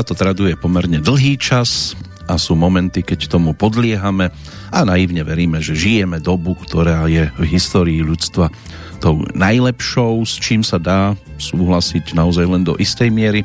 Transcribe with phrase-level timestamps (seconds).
[0.00, 1.92] Sa to traduje pomerne dlhý čas
[2.24, 4.32] a sú momenty, keď tomu podliehame
[4.72, 8.48] a naivne veríme, že žijeme dobu, ktorá je v histórii ľudstva
[8.96, 13.44] tou najlepšou, s čím sa dá súhlasiť naozaj len do istej miery.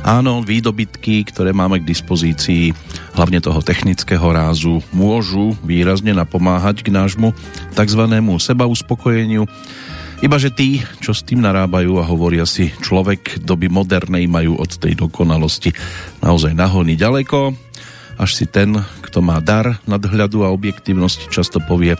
[0.00, 2.72] Áno, výdobytky, ktoré máme k dispozícii,
[3.12, 7.36] hlavne toho technického rázu, môžu výrazne napomáhať k nášmu
[7.76, 8.02] tzv.
[8.40, 9.44] sebauspokojeniu,
[10.20, 14.92] Ibaže tí, čo s tým narábajú a hovoria si, človek doby modernej majú od tej
[14.92, 15.72] dokonalosti
[16.20, 17.56] naozaj nahony ďaleko,
[18.20, 21.96] až si ten, kto má dar nadhľadu a objektívnosť, často povie,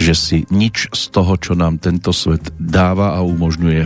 [0.00, 3.84] že si nič z toho, čo nám tento svet dáva a umožňuje,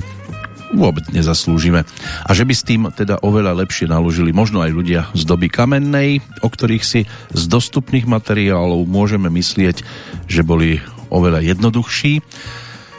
[0.79, 1.83] vôbec nezaslúžime.
[2.23, 6.23] A že by s tým teda oveľa lepšie naložili možno aj ľudia z doby kamennej,
[6.39, 9.83] o ktorých si z dostupných materiálov môžeme myslieť,
[10.31, 10.79] že boli
[11.11, 12.23] oveľa jednoduchší.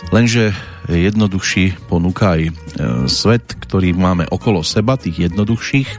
[0.07, 0.55] Lenže
[0.87, 2.51] jednoduchší ponúka aj e,
[3.11, 5.89] svet, ktorý máme okolo seba, tých jednoduchších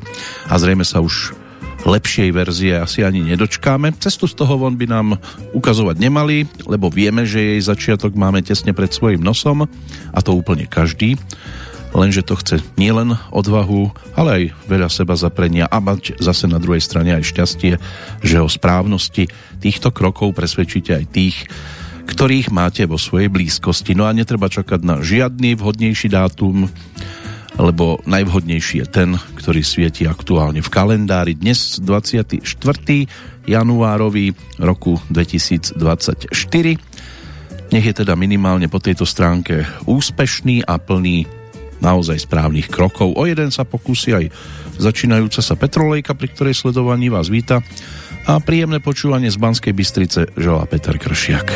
[0.49, 1.37] a zrejme sa už
[1.85, 3.95] lepšej verzie asi ani nedočkáme.
[4.01, 5.09] Cestu z toho von by nám
[5.55, 9.69] ukazovať nemali, lebo vieme, že jej začiatok máme tesne pred svojim nosom
[10.11, 11.21] a to úplne každý.
[11.97, 16.85] Lenže to chce nielen odvahu, ale aj veľa seba zaprenia a mať zase na druhej
[16.85, 17.81] strane aj šťastie,
[18.21, 21.49] že o správnosti týchto krokov presvedčíte aj tých,
[22.09, 23.93] ktorých máte vo svojej blízkosti.
[23.93, 26.73] No a netreba čakať na žiadny vhodnejší dátum,
[27.61, 31.37] lebo najvhodnejší je ten, ktorý svieti aktuálne v kalendári.
[31.37, 32.41] Dnes 24.
[33.45, 36.33] januárový roku 2024.
[37.69, 41.29] Nech je teda minimálne po tejto stránke úspešný a plný
[41.85, 43.13] naozaj správnych krokov.
[43.15, 44.25] O jeden sa pokusí aj
[44.81, 47.61] začínajúca sa Petrolejka, pri ktorej sledovaní vás víta
[48.29, 51.49] a príjemné počúvanie z Banskej Bystrice želá Peter Kršiak.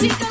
[0.00, 0.29] chica.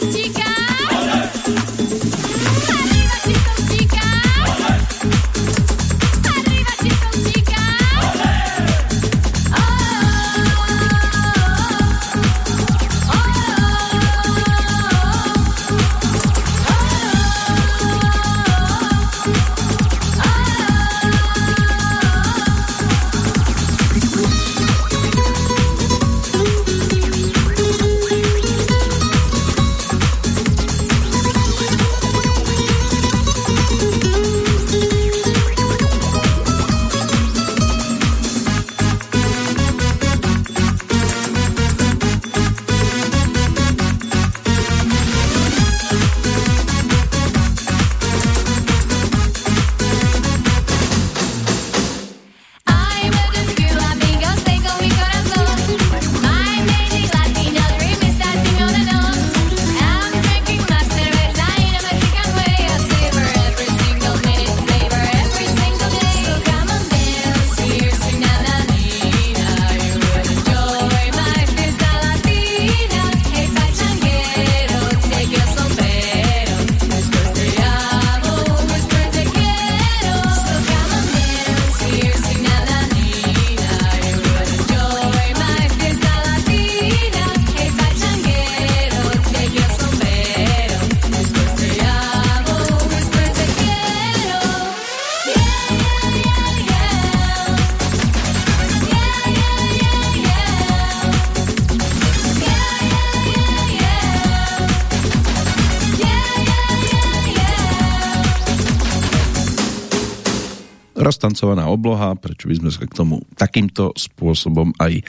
[111.19, 115.03] Roztancovaná obloha, prečo by sme sa k tomu takýmto spôsobom aj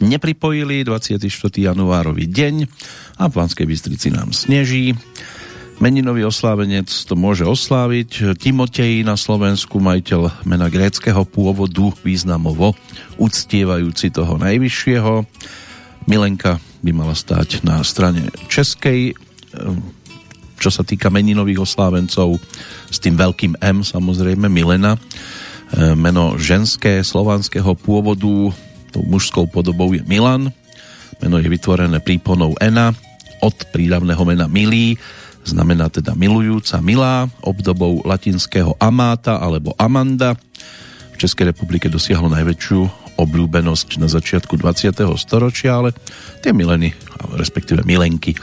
[0.00, 0.88] nepripojili.
[0.88, 1.28] 24.
[1.52, 2.64] januárový deň
[3.20, 4.96] a v Banskej Bystrici nám sneží.
[5.76, 8.40] Meninový oslávenec to môže osláviť.
[8.40, 12.72] Timotej na Slovensku, majiteľ mena gréckého pôvodu, významovo
[13.20, 15.28] uctievajúci toho najvyššieho.
[16.08, 19.12] Milenka by mala stáť na strane českej,
[20.56, 22.40] čo sa týka meninových oslávencov,
[22.88, 24.96] s tým veľkým M samozrejme, Milena.
[25.76, 28.50] Meno ženské slovanského pôvodu,
[28.90, 30.50] tou mužskou podobou je Milan.
[31.22, 32.90] Meno je vytvorené príponou Ena
[33.40, 35.00] od prídavného mena Milý
[35.40, 40.36] znamená teda milujúca, milá, obdobou latinského amáta alebo amanda.
[41.16, 42.80] V Českej republike dosiahlo najväčšiu
[43.16, 45.04] obľúbenosť na začiatku 20.
[45.16, 45.96] storočia, ale
[46.40, 46.92] tie mileny,
[47.36, 48.36] respektíve milenky,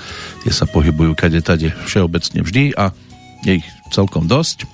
[0.46, 2.94] tie sa pohybujú kade tade všeobecne vždy a
[3.46, 4.70] je ich celkom dosť.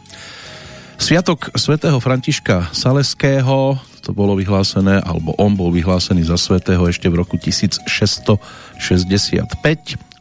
[0.97, 7.23] Sviatok svätého Františka Saleského, to bolo vyhlásené, alebo on bol vyhlásený za svätého ešte v
[7.23, 8.35] roku 1665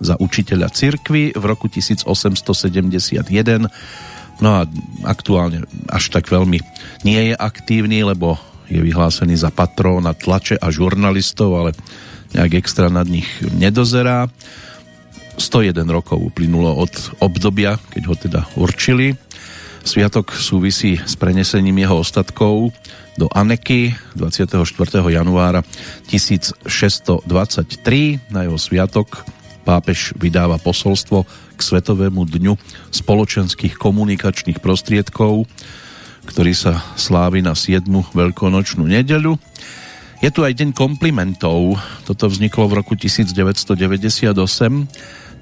[0.02, 3.68] za učiteľa cirkvy v roku 1871.
[4.42, 4.66] No a
[5.06, 6.58] aktuálne až tak veľmi
[7.06, 11.70] nie je aktívny, lebo je vyhlásený za patróna tlače a žurnalistov, ale
[12.32, 14.26] nejak extra nad nich nedozerá.
[15.36, 19.16] 101 rokov uplynulo od obdobia, keď ho teda určili.
[19.82, 22.70] Sviatok súvisí s prenesením jeho ostatkov
[23.18, 24.62] do Aneky 24.
[25.10, 25.66] januára
[26.06, 27.26] 1623.
[28.30, 29.26] Na jeho sviatok
[29.66, 32.54] pápež vydáva posolstvo k Svetovému dňu
[32.94, 35.50] spoločenských komunikačných prostriedkov,
[36.30, 37.82] ktorý sa slávi na 7.
[38.14, 39.34] veľkonočnú nedeľu.
[40.22, 41.82] Je tu aj deň komplimentov.
[42.06, 44.30] Toto vzniklo v roku 1998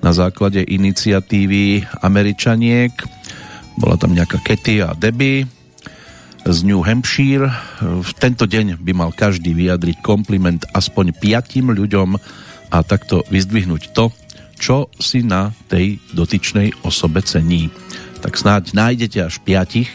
[0.00, 2.96] na základe iniciatívy Američaniek.
[3.80, 5.48] Bola tam nejaká Katy a Debbie
[6.44, 7.48] z New Hampshire.
[7.80, 12.20] V tento deň by mal každý vyjadriť kompliment aspoň piatim ľuďom,
[12.70, 14.14] a takto vyzdvihnúť to,
[14.56, 17.68] čo si na tej dotyčnej osobe cení.
[18.22, 19.90] Tak snáď nájdete až piatich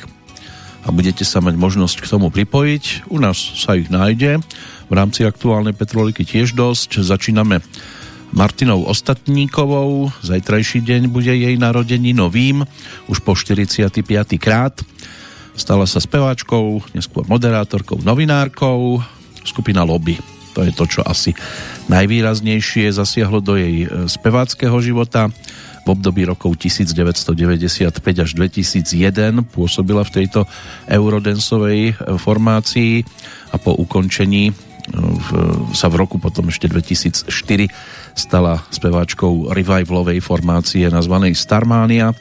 [0.83, 3.07] a budete sa mať možnosť k tomu pripojiť.
[3.09, 4.43] U nás sa ich nájde.
[4.89, 7.01] V rámci aktuálnej Petroliky tiež dosť.
[7.01, 7.63] Začíname
[8.35, 10.11] Martinou Ostatníkovou.
[10.19, 12.67] Zajtrajší deň bude jej narodení novým,
[13.07, 14.03] už po 45.
[14.35, 14.75] krát.
[15.55, 18.99] Stala sa speváčkou, neskôr moderátorkou, novinárkou,
[19.47, 21.35] skupina Lobby to je to, čo asi
[21.91, 25.27] najvýraznejšie zasiahlo do jej e, speváckého života.
[25.85, 27.91] V období rokov 1995
[28.23, 30.47] až 2001 pôsobila v tejto
[30.87, 33.03] eurodensovej e, formácii
[33.51, 34.53] a po ukončení e,
[34.95, 35.27] v,
[35.75, 37.27] sa v roku potom ešte 2004
[38.15, 42.15] stala speváčkou revivalovej formácie nazvanej Starmania.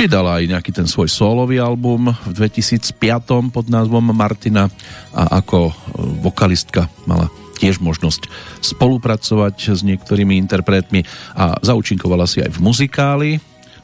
[0.00, 4.66] Vydala aj nejaký ten svoj solový album v 2005 pod názvom Martina
[5.14, 5.72] a ako e,
[6.20, 7.30] vokalistka mala
[7.62, 8.26] tiež možnosť
[8.58, 11.06] spolupracovať s niektorými interpretmi
[11.38, 13.30] a zaučinkovala si aj v muzikáli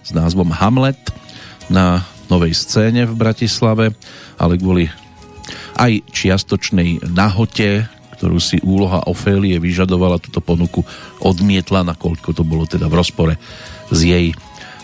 [0.02, 0.98] s názvom Hamlet
[1.70, 3.94] na novej scéne v Bratislave,
[4.36, 4.90] ale kvôli
[5.78, 7.86] aj čiastočnej nahote,
[8.18, 10.82] ktorú si úloha Ofélie vyžadovala, túto ponuku
[11.22, 13.34] odmietla, nakoľko to bolo teda v rozpore
[13.88, 14.34] s jej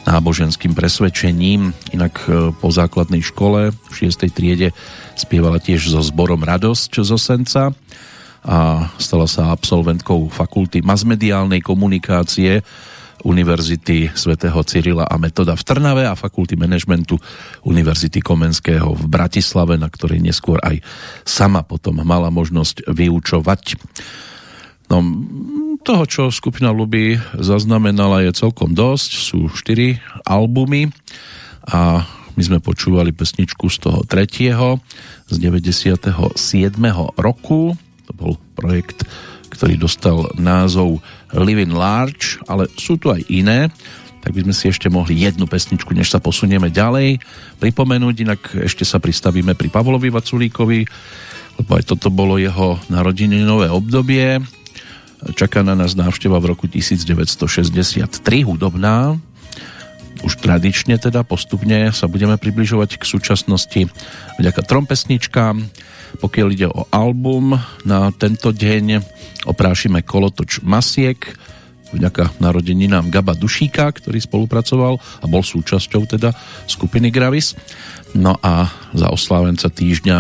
[0.07, 1.75] náboženským presvedčením.
[1.91, 4.31] Inak e, po základnej škole v 6.
[4.31, 4.71] triede
[5.19, 7.75] spievala tiež so zborom Radosť zo Senca
[8.45, 12.61] a stala sa absolventkou fakulty masmediálnej komunikácie
[13.25, 17.17] Univerzity svätého Cyrila a Metoda v Trnave a fakulty manažmentu
[17.65, 20.85] Univerzity Komenského v Bratislave, na ktorej neskôr aj
[21.25, 23.81] sama potom mala možnosť vyučovať.
[24.93, 25.01] No,
[25.81, 29.11] toho, čo skupina Luby zaznamenala, je celkom dosť.
[29.17, 29.97] Sú štyri
[30.29, 30.93] albumy
[31.65, 32.05] a
[32.35, 34.83] my sme počúvali pesničku z toho tretieho,
[35.31, 36.29] z 97.
[37.17, 37.79] roku.
[38.05, 39.09] To bol projekt,
[39.55, 40.99] ktorý dostal názov
[41.31, 43.71] Living Large, ale sú tu aj iné,
[44.21, 47.21] tak by sme si ešte mohli jednu pesničku, než sa posunieme ďalej,
[47.61, 50.81] pripomenúť, inak ešte sa pristavíme pri Pavlovi Vaculíkovi,
[51.61, 54.43] lebo aj toto bolo jeho narodeninové obdobie,
[55.33, 59.17] Čaká na nás návšteva v roku 1963 hudobná.
[60.25, 63.81] Už tradične teda postupne sa budeme približovať k súčasnosti
[64.41, 65.61] vďaka trom pesničkám.
[66.25, 69.05] Pokiaľ ide o album, na tento deň
[69.45, 71.21] oprášime kolotoč Masiek,
[71.93, 76.33] vďaka narodeninám Gaba Dušíka, ktorý spolupracoval a bol súčasťou teda
[76.67, 77.53] skupiny Gravis.
[78.15, 80.19] No a za oslávenca týždňa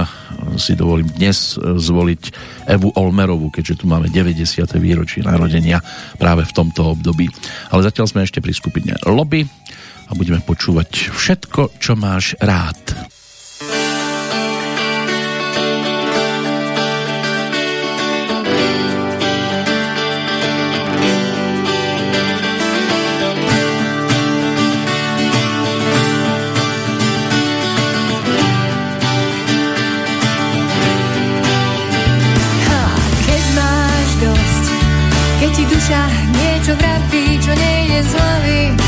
[0.58, 2.23] si dovolím dnes zvoliť
[2.66, 4.66] Evu Olmerovu, keďže tu máme 90.
[4.82, 5.80] výročie narodenia
[6.18, 7.30] práve v tomto období.
[7.70, 9.46] Ale zatiaľ sme ešte pri skupine Lobby
[10.14, 13.04] budeme počúvať všetko, čo máš rád.
[35.85, 36.02] duša
[36.33, 38.84] niečo vraví, čo nejde z hlavy.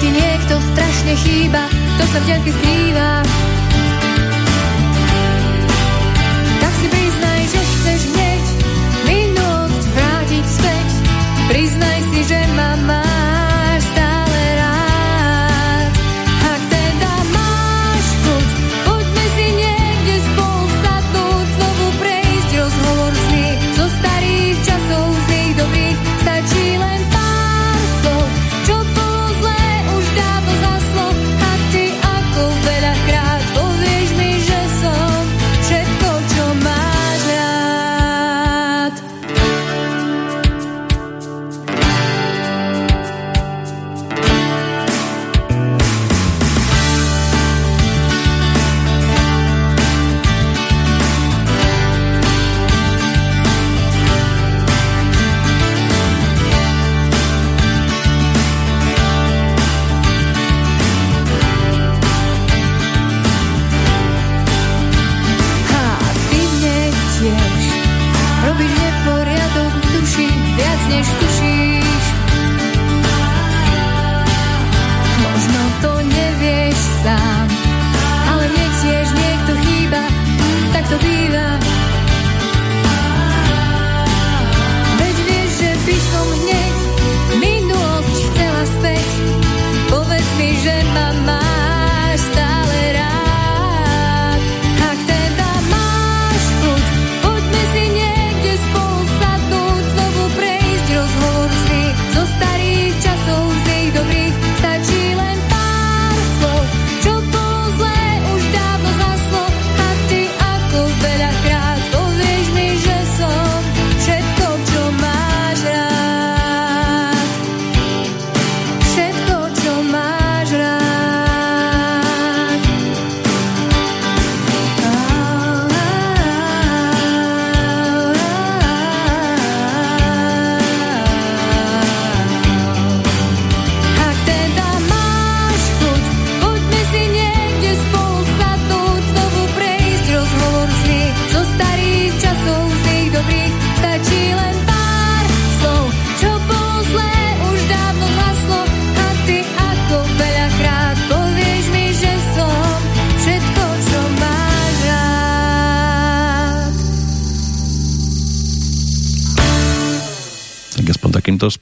[0.00, 1.68] Ti niekto strašne chýba,
[2.00, 3.20] to sa v ďalke skrýva.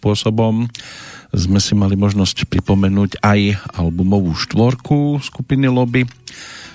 [0.09, 0.65] Spôsobom
[1.37, 6.09] sme si mali možnosť pripomenúť aj albumovú štvorku skupiny Lobby,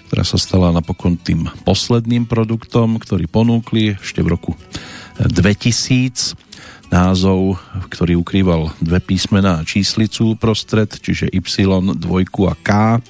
[0.06, 4.54] ktorá sa stala napokon tým posledným produktom, ktorý ponúkli ešte v roku
[5.18, 6.38] 2000
[6.94, 7.58] názov,
[7.90, 11.42] ktorý ukrýval dve písmená a číslicu prostred, čiže Y,
[11.98, 13.02] dvojku a K.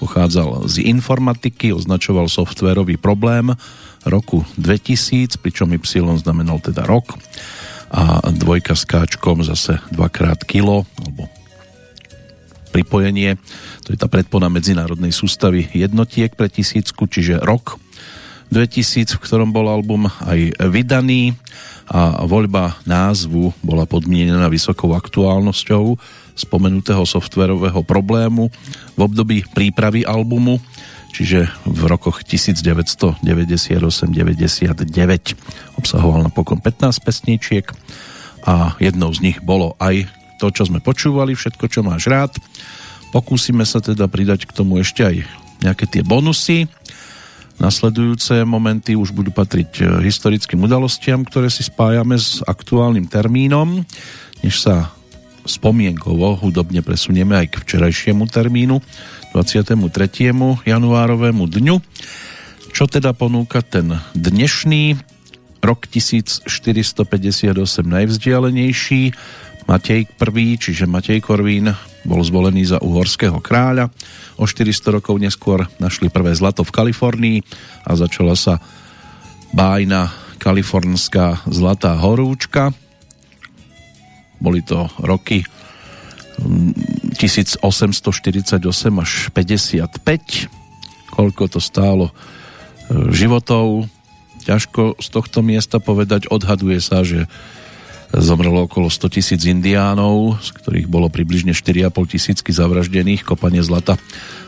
[0.00, 3.52] Pochádzal z informatiky, označoval softwarový problém
[4.08, 7.20] roku 2000, pričom Y znamenal teda rok
[7.90, 11.30] a dvojka s káčkom zase dvakrát kilo alebo
[12.74, 13.40] pripojenie.
[13.86, 17.80] To je tá predpona medzinárodnej sústavy jednotiek pre tisícku, čiže rok
[18.52, 21.34] 2000, v ktorom bol album aj vydaný.
[21.86, 25.94] A voľba názvu bola podmienená vysokou aktuálnosťou
[26.34, 28.50] spomenutého softverového problému
[28.98, 30.58] v období prípravy albumu
[31.16, 33.24] čiže v rokoch 1998-99.
[35.80, 37.64] Obsahoval napokon 15 pesničiek
[38.44, 42.36] a jednou z nich bolo aj to, čo sme počúvali, všetko, čo máš rád.
[43.16, 45.16] Pokúsime sa teda pridať k tomu ešte aj
[45.64, 46.68] nejaké tie bonusy.
[47.56, 53.80] Nasledujúce momenty už budú patriť e, historickým udalostiam, ktoré si spájame s aktuálnym termínom,
[54.44, 54.92] než sa
[55.48, 58.76] spomienkovo hudobne presunieme aj k včerajšiemu termínu
[59.36, 60.32] 23.
[60.64, 61.76] januárovému dňu.
[62.72, 64.96] Čo teda ponúka ten dnešný
[65.60, 66.48] rok 1458
[67.84, 69.12] najvzdialenejší
[69.68, 71.68] Matej I, čiže Matej Korvín,
[72.08, 73.92] bol zvolený za uhorského kráľa.
[74.40, 77.38] O 400 rokov neskôr našli prvé zlato v Kalifornii
[77.84, 78.56] a začala sa
[79.52, 82.72] bájna kalifornská zlatá horúčka.
[84.40, 85.44] Boli to roky
[87.16, 88.60] 1848
[89.00, 90.52] až 55
[91.10, 92.12] koľko to stálo e,
[93.10, 93.88] životov
[94.46, 97.26] ťažko z tohto miesta povedať odhaduje sa, že
[98.14, 103.26] Zomrelo okolo 100 tisíc indiánov, z ktorých bolo približne 4,5 tisícky zavraždených.
[103.26, 103.98] Kopanie zlata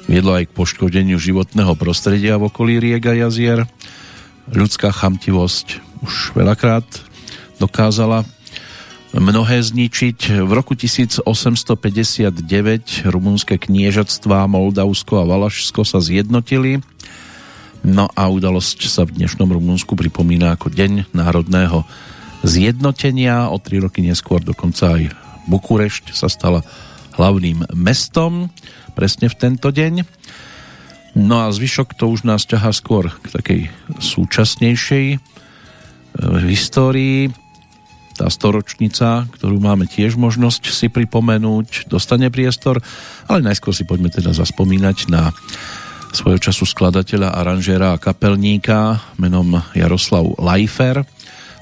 [0.06, 3.66] viedlo aj k poškodeniu životného prostredia v okolí riek a jazier.
[4.54, 6.86] Ľudská chamtivosť už veľakrát
[7.58, 8.22] dokázala
[9.16, 10.44] mnohé zničiť.
[10.44, 12.34] V roku 1859
[13.08, 16.84] rumunské kniežatstvá Moldavsko a Valašsko sa zjednotili.
[17.86, 21.86] No a udalosť sa v dnešnom Rumunsku pripomína ako Deň národného
[22.44, 23.48] zjednotenia.
[23.48, 25.14] O tri roky neskôr dokonca aj
[25.48, 26.60] Bukurešť sa stala
[27.16, 28.52] hlavným mestom
[28.92, 30.04] presne v tento deň.
[31.16, 33.60] No a zvyšok to už nás ťahá skôr k takej
[33.96, 35.18] súčasnejšej e,
[36.52, 37.32] histórii.
[38.18, 42.82] Tá storočnica, ktorú máme tiež možnosť si pripomenúť, dostane priestor,
[43.30, 45.30] ale najskôr si poďme teda zaspomínať na
[46.10, 51.06] svojho času skladateľa, aranžéra a kapelníka menom Jaroslav Lajfer,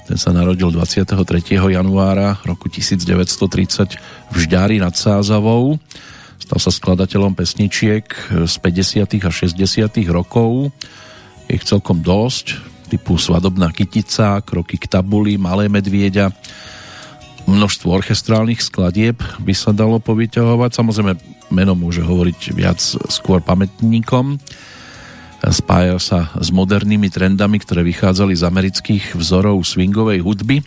[0.07, 1.19] ten sa narodil 23.
[1.59, 5.75] januára roku 1930 v Žďári nad Sázavou.
[6.39, 8.07] Stal sa skladateľom pesničiek
[8.47, 9.03] z 50.
[9.03, 9.59] a 60.
[10.07, 10.71] rokov.
[11.51, 12.55] Je ich celkom dosť,
[12.87, 16.31] typu Svadobná kytica, Kroky k tabuli, Malé medvieďa.
[17.47, 20.71] Množstvo orchestrálnych skladieb by sa dalo povyťahovať.
[20.71, 21.13] Samozrejme,
[21.51, 22.79] meno môže hovoriť viac
[23.11, 24.39] skôr pamätníkom
[25.45, 30.65] spája sa s modernými trendami, ktoré vychádzali z amerických vzorov swingovej hudby.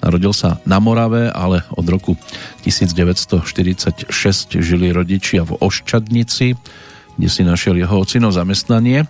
[0.00, 2.16] Narodil sa na Morave, ale od roku
[2.64, 4.08] 1946
[4.64, 6.56] žili rodičia v Oščadnici,
[7.20, 9.04] kde si našiel jeho ocino zamestnanie.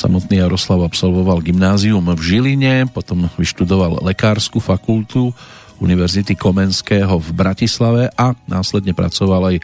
[0.00, 5.28] Samotný Jaroslav absolvoval gymnázium v Žiline, potom vyštudoval lekárskú fakultu
[5.76, 9.56] Univerzity Komenského v Bratislave a následne pracoval aj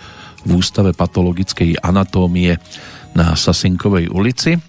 [0.44, 2.60] v Ústave patologickej anatómie
[3.16, 4.60] na Sasinkovej ulici.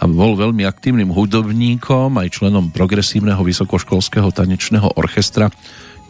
[0.00, 5.48] A bol veľmi aktívnym hudobníkom, aj členom progresívneho vysokoškolského tanečného orchestra,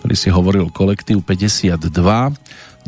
[0.00, 1.76] ktorý si hovoril kolektív 52,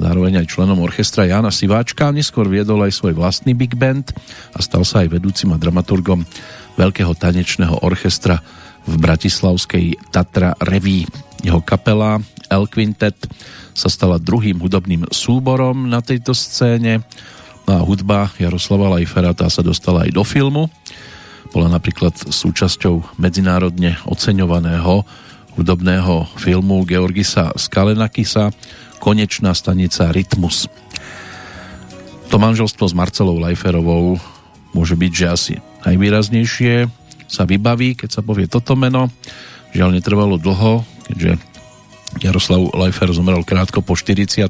[0.01, 4.16] zároveň aj členom orchestra Jana Siváčka, neskôr viedol aj svoj vlastný big band
[4.57, 6.25] a stal sa aj vedúcim a dramaturgom
[6.81, 8.40] veľkého tanečného orchestra
[8.88, 11.05] v bratislavskej Tatra Reví.
[11.44, 12.16] Jeho kapela
[12.48, 13.29] El Quintet
[13.77, 17.05] sa stala druhým hudobným súborom na tejto scéne
[17.68, 20.72] a hudba Jaroslava Lajfera tá sa dostala aj do filmu.
[21.53, 25.05] Bola napríklad súčasťou medzinárodne oceňovaného
[25.56, 28.50] hudobného filmu Georgisa Skalenakisa
[29.02, 30.70] Konečná stanica Rytmus.
[32.30, 34.16] To manželstvo s Marcelou Lajferovou
[34.72, 36.86] môže byť, že asi najvýraznejšie
[37.28, 39.10] sa vybaví, keď sa povie toto meno.
[39.74, 41.40] Žiaľ netrvalo dlho, keďže
[42.20, 44.44] Jaroslav Lajfer zomrel krátko po 40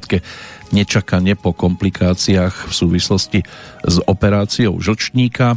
[0.75, 3.39] nečakane po komplikáciách v súvislosti
[3.87, 5.55] s operáciou žlčníka.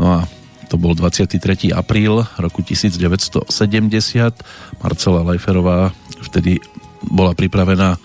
[0.00, 0.18] No a
[0.70, 1.74] to bol 23.
[1.74, 3.50] apríl roku 1970.
[4.78, 5.90] Marcela Lajferová
[6.22, 6.62] vtedy
[7.10, 7.98] bola pripravená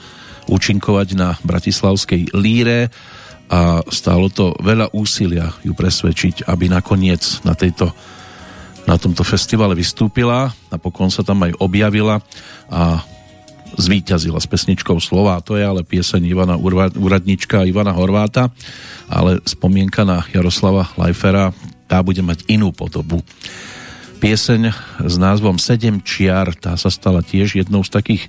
[0.50, 2.90] účinkovať na bratislavskej líre
[3.54, 7.94] a stálo to veľa úsilia ju presvedčiť, aby nakoniec na, tejto,
[8.90, 10.50] na tomto festivale vystúpila.
[10.74, 12.18] Napokon sa tam aj objavila
[12.66, 13.06] a
[13.78, 15.38] zvíťazila s pesničkou Slova.
[15.46, 16.56] To je ale pieseň Ivana
[16.98, 18.50] Úradnička Ivana Horváta,
[19.06, 21.54] ale spomienka na Jaroslava Lajfera
[21.86, 23.22] tá bude mať inú podobu.
[24.24, 24.74] Pieseň
[25.06, 28.24] s názvom Sedem čiar, tá sa stala tiež jednou z takých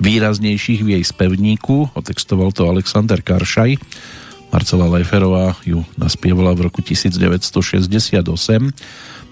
[0.00, 1.92] výraznejších v jej spevníku.
[1.92, 3.76] Otextoval to Alexander Karšaj.
[4.50, 8.24] Marcela Lajferová ju naspievala v roku 1968.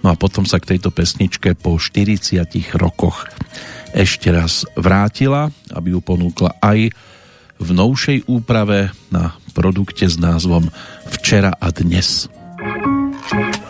[0.05, 2.45] No a potom sa k tejto pesničke po 40
[2.77, 3.25] rokoch
[3.95, 6.93] ešte raz vrátila, aby ju ponúkla aj
[7.63, 10.69] v novšej úprave na produkte s názvom
[11.09, 12.27] Včera a dnes.
[13.25, 13.64] thank you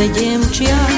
[0.00, 0.89] sediem čiar.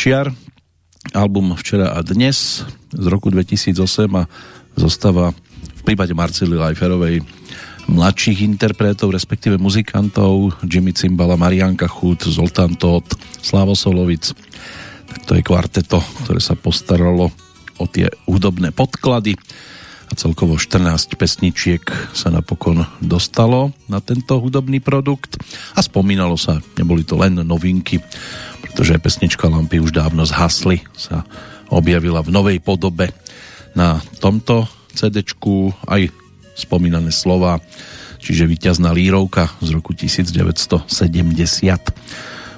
[0.00, 0.32] Čiar.
[1.12, 3.76] Album Včera a dnes z roku 2008
[4.16, 4.24] a
[4.72, 5.36] zostáva
[5.76, 7.20] v prípade Marcely Leiferovej
[7.84, 13.12] mladších interpretov, respektíve muzikantov Jimmy Cimbala, Marianka Chud, Zoltán Todt,
[13.44, 14.32] Slavo Solovic.
[15.28, 17.28] To je kvarteto, ktoré sa postaralo
[17.76, 19.36] o tie hudobné podklady
[20.08, 21.84] a celkovo 14 pesničiek
[22.16, 25.36] sa napokon dostalo na tento hudobný produkt
[25.76, 28.00] a spomínalo sa, neboli to len novinky,
[28.70, 31.26] pretože pesnička Lampy už dávno zhasli, sa
[31.74, 33.10] objavila v novej podobe
[33.74, 35.26] na tomto cd
[35.90, 36.06] aj
[36.54, 37.58] spomínané slova,
[38.22, 40.86] čiže víťazná lírovka z roku 1970.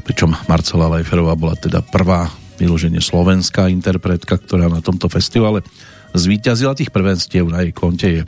[0.05, 2.29] Pričom Marcela Leiferová bola teda prvá
[2.61, 5.65] vyloženie slovenská interpretka, ktorá na tomto festivale
[6.13, 6.77] zvíťazila.
[6.77, 8.23] Tých prvenstiev na jej konte je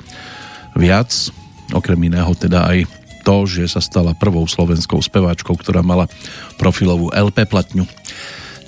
[0.73, 1.11] viac,
[1.75, 6.07] okrem iného teda aj to, že sa stala prvou slovenskou speváčkou, ktorá mala
[6.61, 7.89] profilovú LP platňu.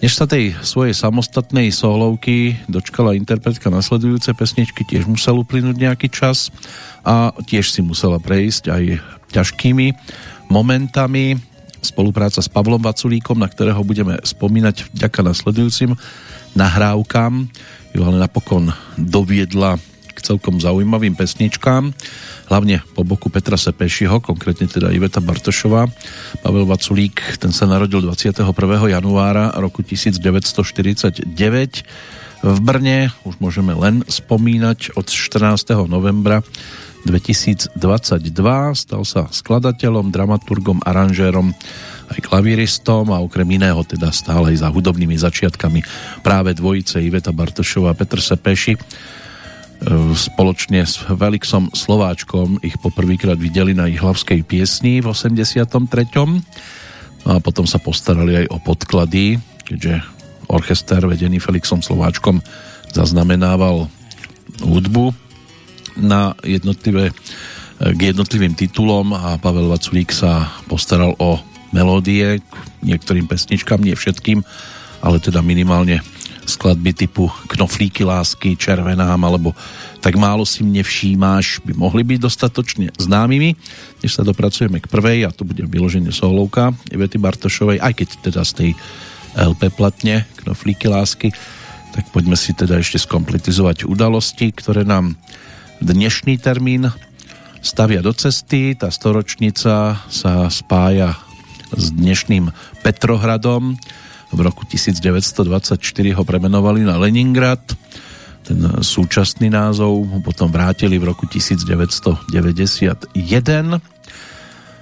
[0.00, 6.52] Než sa tej svojej samostatnej solovky dočkala interpretka nasledujúce pesničky, tiež musel uplynúť nejaký čas
[7.00, 8.84] a tiež si musela prejsť aj
[9.32, 9.86] ťažkými
[10.52, 11.40] momentami.
[11.80, 15.96] Spolupráca s Pavlom Vaculíkom, na ktorého budeme spomínať vďaka nasledujúcim
[16.56, 17.46] nahrávkam,
[17.92, 19.76] ju ale napokon doviedla
[20.26, 21.94] celkom zaujímavým pesničkám
[22.50, 25.86] hlavne po boku Petra Sepešiho, konkrétne teda Iveta Bartošová.
[26.42, 28.42] Pavel Vaculík, ten sa narodil 21.
[28.90, 31.30] januára roku 1949
[32.46, 35.74] v Brne, už môžeme len spomínať od 14.
[35.90, 36.42] novembra
[37.06, 37.78] 2022,
[38.74, 41.54] stal sa skladateľom, dramaturgom, aranžérom
[42.06, 45.82] aj klavíristom a okrem iného teda stále aj za hudobnými začiatkami
[46.22, 48.74] práve dvojice Iveta Bartošová a Petr Sepeši
[50.16, 55.76] spoločne s Velixom Slováčkom ich poprvýkrát videli na ihlavskej piesni v 83.
[57.26, 59.36] No a potom sa postarali aj o podklady,
[59.66, 60.00] keďže
[60.48, 62.40] orchester vedený Felixom Slováčkom
[62.94, 63.90] zaznamenával
[64.62, 65.12] hudbu
[65.98, 67.14] na jednotlivé, e,
[67.92, 71.40] k jednotlivým titulom a Pavel Vaculík sa postaral o
[71.74, 74.40] melódie k niektorým pesničkám, nie všetkým,
[75.02, 76.00] ale teda minimálne
[76.46, 79.52] skladby typu Knoflíky lásky, Červenám alebo
[80.00, 83.58] Tak málo si mne všímáš by mohli byť dostatočne známymi,
[84.00, 88.42] než sa dopracujeme k prvej a to bude vyloženie solovka Ivety Bartošovej, aj keď teda
[88.46, 88.70] z tej
[89.36, 91.34] LP platne Knoflíky lásky,
[91.92, 95.18] tak poďme si teda ešte skompletizovať udalosti, ktoré nám
[95.82, 96.88] dnešný termín
[97.60, 98.78] stavia do cesty.
[98.78, 101.18] Tá storočnica sa spája
[101.74, 102.48] s dnešným
[102.86, 103.74] Petrohradom,
[104.32, 105.78] v roku 1924
[106.14, 107.62] ho premenovali na Leningrad.
[108.46, 112.30] Ten súčasný názov potom vrátili v roku 1991.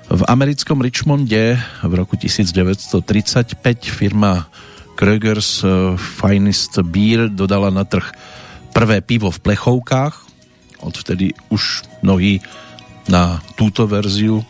[0.05, 3.57] V americkom Richmonde v roku 1935
[3.89, 4.53] firma
[4.95, 8.05] Krögers eh, Finest Beer dodala na trh
[8.77, 10.15] prvé pivo v plechovkách.
[10.85, 12.45] Odvtedy už mnohí
[13.09, 14.45] na túto verziu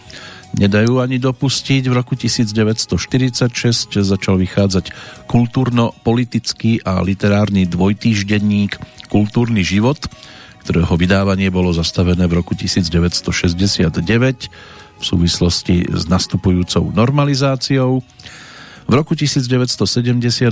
[0.58, 1.82] nedajú ani dopustiť.
[1.90, 4.94] V roku 1946 začal vychádzať
[5.26, 8.78] kultúrno-politický a literárny dvojtýždenník
[9.12, 10.00] Kultúrny život,
[10.66, 13.94] ktorého vydávanie bolo zastavené v roku 1969
[14.94, 18.02] v súvislosti s nastupujúcou normalizáciou.
[18.84, 20.50] V roku 1978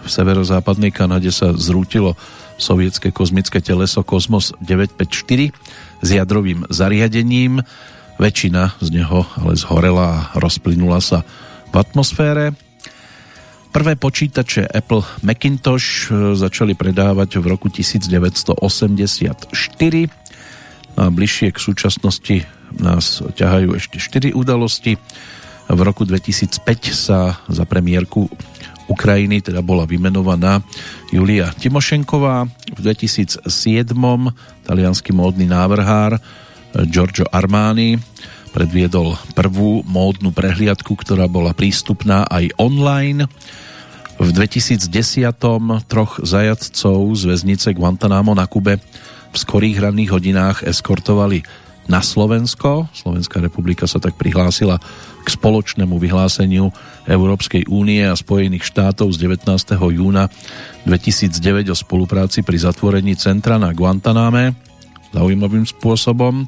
[0.00, 2.16] v severozápadnej Kanade sa zrútilo
[2.60, 5.52] sovietské kozmické teleso Kosmos 954
[6.04, 7.64] s jadrovým zariadením.
[8.20, 11.24] Väčšina z neho ale zhorela a rozplynula sa
[11.72, 12.52] v atmosfére.
[13.72, 18.60] Prvé počítače Apple Macintosh e, začali predávať v roku 1984
[21.00, 22.36] a bližšie k súčasnosti
[22.76, 25.00] nás ťahajú ešte 4 udalosti.
[25.70, 26.60] V roku 2005
[26.92, 28.28] sa za premiérku
[28.90, 30.60] Ukrajiny teda bola vymenovaná
[31.08, 32.50] Julia Timošenková.
[32.74, 33.48] V 2007
[34.66, 36.20] talianský módny návrhár
[36.86, 37.98] Giorgio Armani
[38.50, 43.30] predviedol prvú módnu prehliadku, ktorá bola prístupná aj online.
[44.20, 44.90] V 2010
[45.88, 48.76] troch zajadcov z väznice Guantanamo na Kube
[49.30, 51.40] v skorých ranných hodinách eskortovali
[51.88, 52.86] na Slovensko.
[52.94, 54.78] Slovenská republika sa tak prihlásila
[55.24, 56.70] k spoločnému vyhláseniu
[57.08, 59.50] Európskej únie a Spojených štátov z 19.
[59.74, 60.30] júna
[60.86, 64.69] 2009 o spolupráci pri zatvorení centra na Guantaname
[65.10, 66.46] zaujímavým spôsobom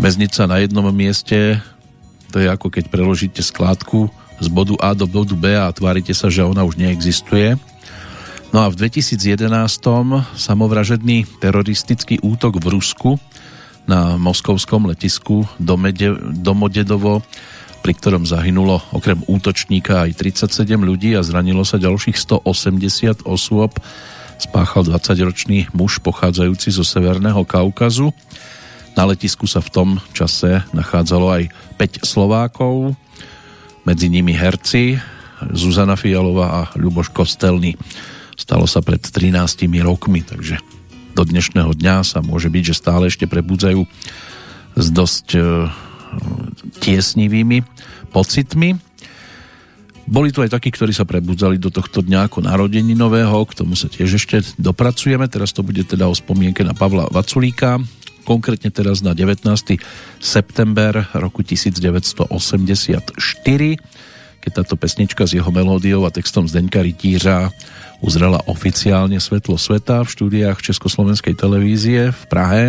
[0.00, 1.60] väznica na jednom mieste,
[2.32, 4.08] to je ako keď preložíte skládku
[4.40, 7.56] z bodu A do bodu B a tvárite sa, že ona už neexistuje.
[8.52, 9.48] No a v 2011
[10.36, 13.10] samovražedný teroristický útok v Rusku
[13.86, 17.22] na moskovskom letisku Domodedovo,
[17.80, 23.78] pri ktorom zahynulo okrem útočníka aj 37 ľudí a zranilo sa ďalších 180 osôb,
[24.36, 28.12] spáchal 20-ročný muž pochádzajúci zo Severného Kaukazu.
[28.96, 31.42] Na letisku sa v tom čase nachádzalo aj
[31.76, 32.96] 5 Slovákov,
[33.86, 34.98] medzi nimi herci
[35.54, 37.78] Zuzana Fialová a Ľuboš Kostelný.
[38.34, 40.58] Stalo sa pred 13 rokmi, takže
[41.16, 43.88] do dnešného dňa sa môže byť, že stále ešte prebudzajú
[44.76, 45.40] s dosť e,
[46.84, 47.64] tiesnivými
[48.12, 48.76] pocitmi.
[50.06, 53.90] Boli tu aj takí, ktorí sa prebudzali do tohto dňa ako nového, k tomu sa
[53.90, 55.26] tiež ešte dopracujeme.
[55.26, 57.82] Teraz to bude teda o spomienke na Pavla Vaculíka,
[58.22, 59.46] konkrétne teraz na 19.
[60.22, 62.22] september roku 1984,
[64.42, 67.50] keď táto pesnička s jeho melódiou a textom Zdeňka Rytířa
[67.98, 72.64] uzrela oficiálne svetlo sveta v štúdiách Československej televízie v Prahe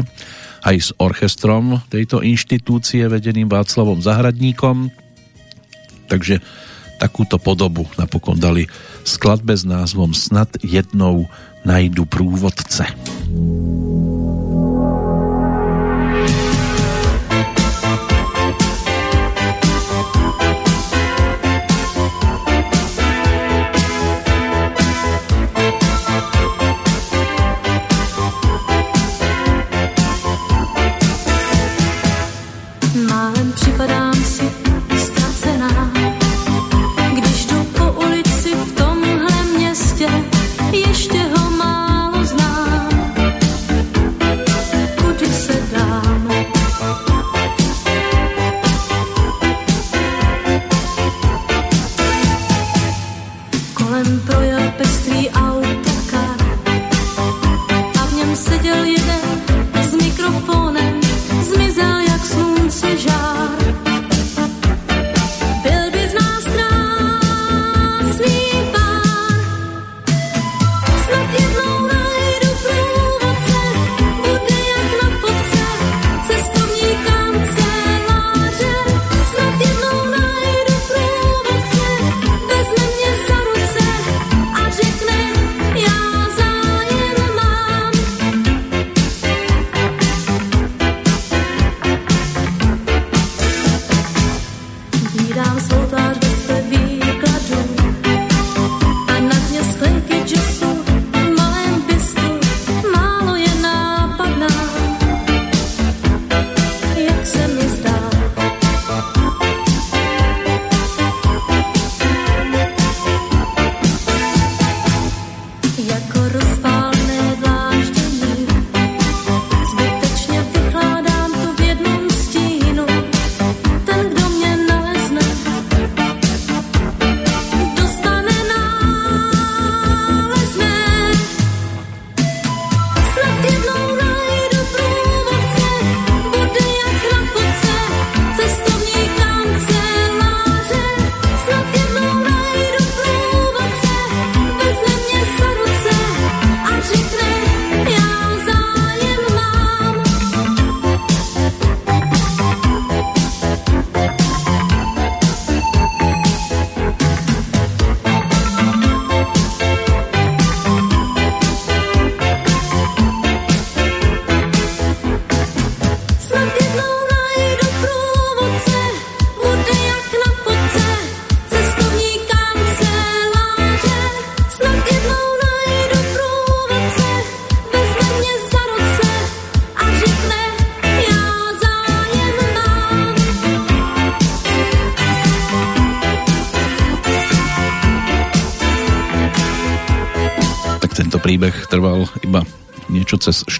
[0.65, 4.89] aj s orchestrom tejto inštitúcie vedeným Václavom Zahradníkom.
[6.09, 6.41] Takže
[6.97, 8.65] takúto podobu napokon dali
[9.05, 11.29] skladbe s názvom Snad jednou
[11.65, 12.85] najdu průvodce.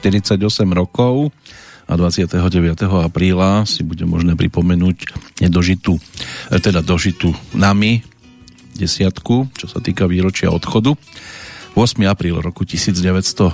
[0.08, 0.40] 48
[0.72, 1.36] rokov
[1.88, 2.40] a 29.
[3.04, 5.12] apríla si bude možné pripomenúť
[5.44, 6.00] nedožitú,
[6.52, 8.04] e, teda dožitú nami
[8.76, 10.96] desiatku, čo sa týka výročia odchodu.
[11.76, 12.10] 8.
[12.10, 13.54] apríl roku 1966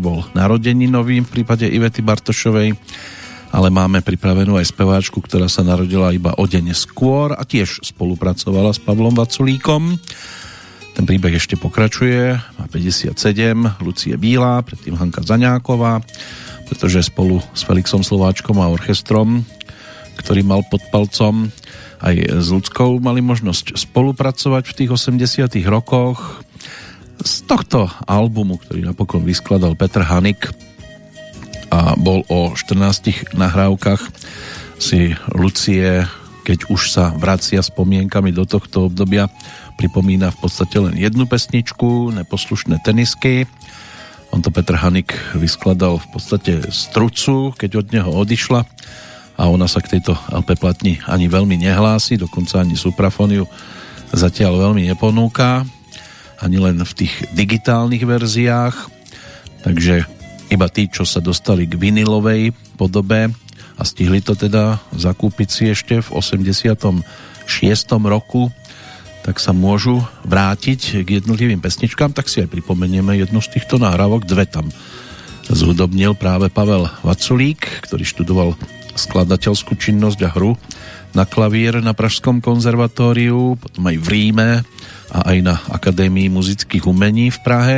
[0.00, 2.72] bol novým v prípade Ivety Bartošovej,
[3.50, 8.72] ale máme pripravenú aj speváčku, ktorá sa narodila iba o deň skôr a tiež spolupracovala
[8.72, 9.98] s Pavlom Vaculíkom.
[10.94, 13.14] Ten príbeh ešte pokračuje, má 57,
[13.80, 16.02] Lucie Bílá, predtým Hanka Zaňáková,
[16.66, 19.46] pretože spolu s Felixom Slováčkom a orchestrom,
[20.18, 21.48] ktorý mal pod palcom,
[22.00, 26.44] aj s ľudskou mali možnosť spolupracovať v tých 80 rokoch.
[27.20, 30.48] Z tohto albumu, ktorý napokon vyskladal Petr Hanik
[31.68, 34.00] a bol o 14 nahrávkach,
[34.80, 36.08] si Lucie,
[36.48, 39.28] keď už sa vracia spomienkami do tohto obdobia,
[39.80, 43.48] pripomína v podstate len jednu pesničku, Neposlušné tenisky,
[44.30, 48.62] on to Petr Hanik vyskladal v podstate z trucu, keď od neho odišla
[49.40, 53.48] a ona sa k tejto LP platni ani veľmi nehlási, dokonca ani suprafoniu
[54.12, 55.64] zatiaľ veľmi neponúka,
[56.38, 58.76] ani len v tých digitálnych verziách.
[59.64, 60.04] Takže
[60.52, 63.32] iba tí, čo sa dostali k vinilovej podobe
[63.80, 67.02] a stihli to teda zakúpiť si ešte v 86.
[68.06, 68.52] roku,
[69.20, 74.24] tak sa môžu vrátiť k jednotlivým pesničkám, tak si aj pripomenieme jednu z týchto náhrávok,
[74.24, 74.68] dve tam
[75.50, 78.48] zhudobnil práve Pavel Vaculík, ktorý študoval
[78.94, 80.54] skladateľskú činnosť a hru
[81.10, 84.50] na klavír na Pražskom konzervatóriu, potom aj v Ríme
[85.10, 87.76] a aj na Akadémii muzických umení v Prahe.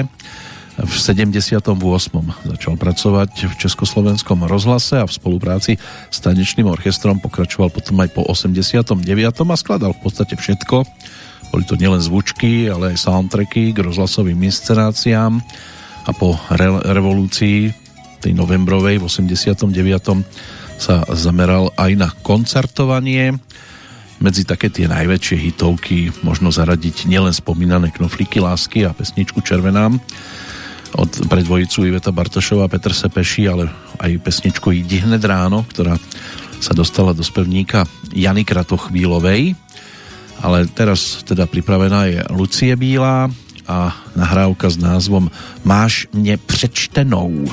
[0.73, 1.77] V 78.
[2.49, 5.77] začal pracovať v Československom rozhlase a v spolupráci
[6.09, 9.05] s tanečným orchestrom pokračoval potom aj po 89.
[9.53, 10.89] a skladal v podstate všetko,
[11.53, 15.37] boli to nielen zvučky, ale aj soundtracky k rozhlasovým inscenáciám
[16.09, 17.69] a po re- revolúcii
[18.25, 19.69] tej novembrovej v 89.
[20.81, 23.37] sa zameral aj na koncertovanie.
[24.23, 30.01] Medzi také tie najväčšie hitovky možno zaradiť nielen spomínané knoflíky lásky a pesničku Červenám
[30.93, 33.69] od predvojicu Iveta Bartošova a Petr Sepeši, ale
[34.01, 35.97] aj pesničku Jdi hned ráno, ktorá
[36.63, 37.83] sa dostala do spevníka
[38.15, 39.59] Jany Kratochvílovej
[40.43, 43.31] ale teraz teda pripravená je Lucie Bílá
[43.69, 45.31] a nahrávka s názvom
[45.65, 47.47] Máš mě přečtenou.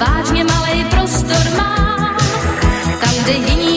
[0.00, 2.16] Vážně malej prostor mám.
[3.00, 3.69] Tam, kde jiní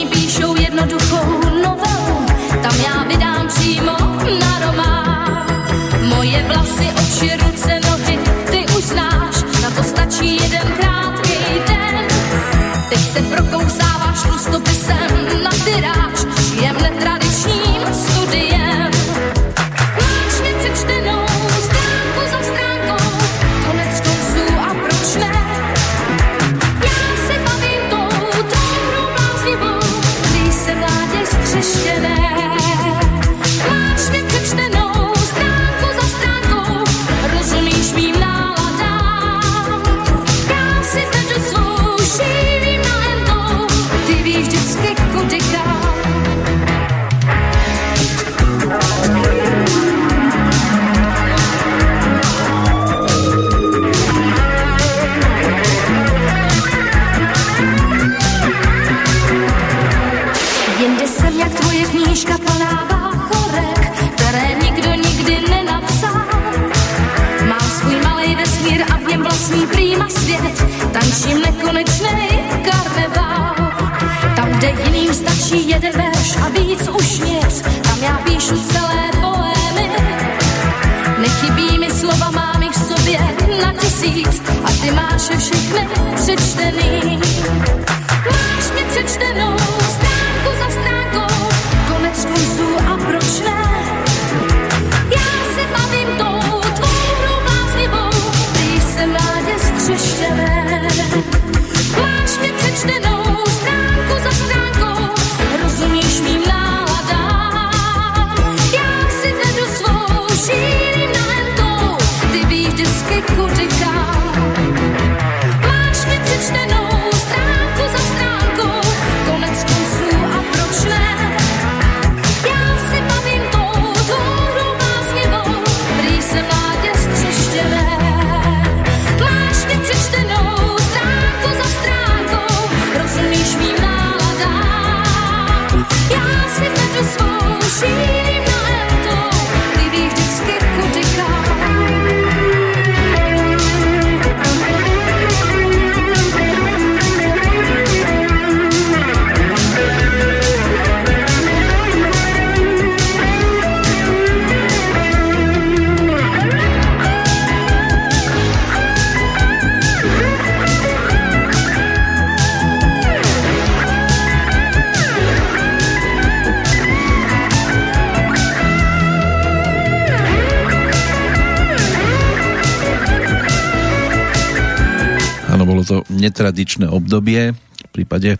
[176.84, 178.36] netradičné obdobie v prípade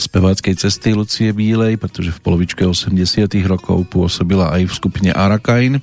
[0.00, 5.78] speváckej cesty Lucie Bílej, pretože v polovičke 80 rokov pôsobila aj v skupine Arakain.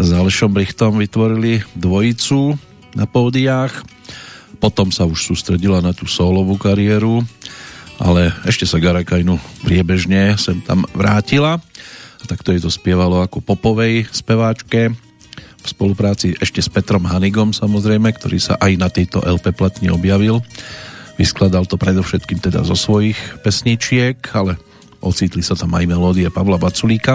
[0.00, 2.56] S Alešom Brichtom vytvorili dvojicu
[2.96, 3.84] na pódiách.
[4.56, 7.20] Potom sa už sústredila na tú solovú kariéru,
[8.00, 11.60] ale ešte sa Garakainu priebežne sem tam vrátila.
[12.22, 14.94] A takto jej to spievalo ako popovej speváčke
[15.62, 20.42] v spolupráci ešte s Petrom Hanigom samozrejme, ktorý sa aj na tejto LP platni objavil.
[21.22, 23.14] Vyskladal to predovšetkým teda zo svojich
[23.46, 24.58] pesničiek, ale
[24.98, 27.14] ocitli sa tam aj melódie Pavla Baculíka,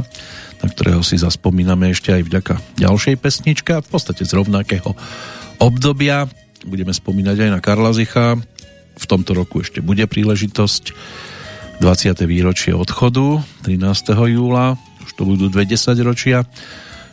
[0.64, 4.96] na ktorého si zaspomíname ešte aj vďaka ďalšej pesničke a v podstate z rovnakého
[5.60, 6.24] obdobia.
[6.64, 8.40] Budeme spomínať aj na Karla Zicha.
[8.96, 10.96] V tomto roku ešte bude príležitosť
[11.84, 12.16] 20.
[12.32, 13.84] výročie odchodu 13.
[14.32, 14.80] júla.
[15.04, 15.68] Už to budú 20
[16.08, 16.48] ročia,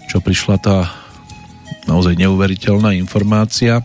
[0.07, 0.95] čo prišla tá
[1.90, 3.82] naozaj neuveriteľná informácia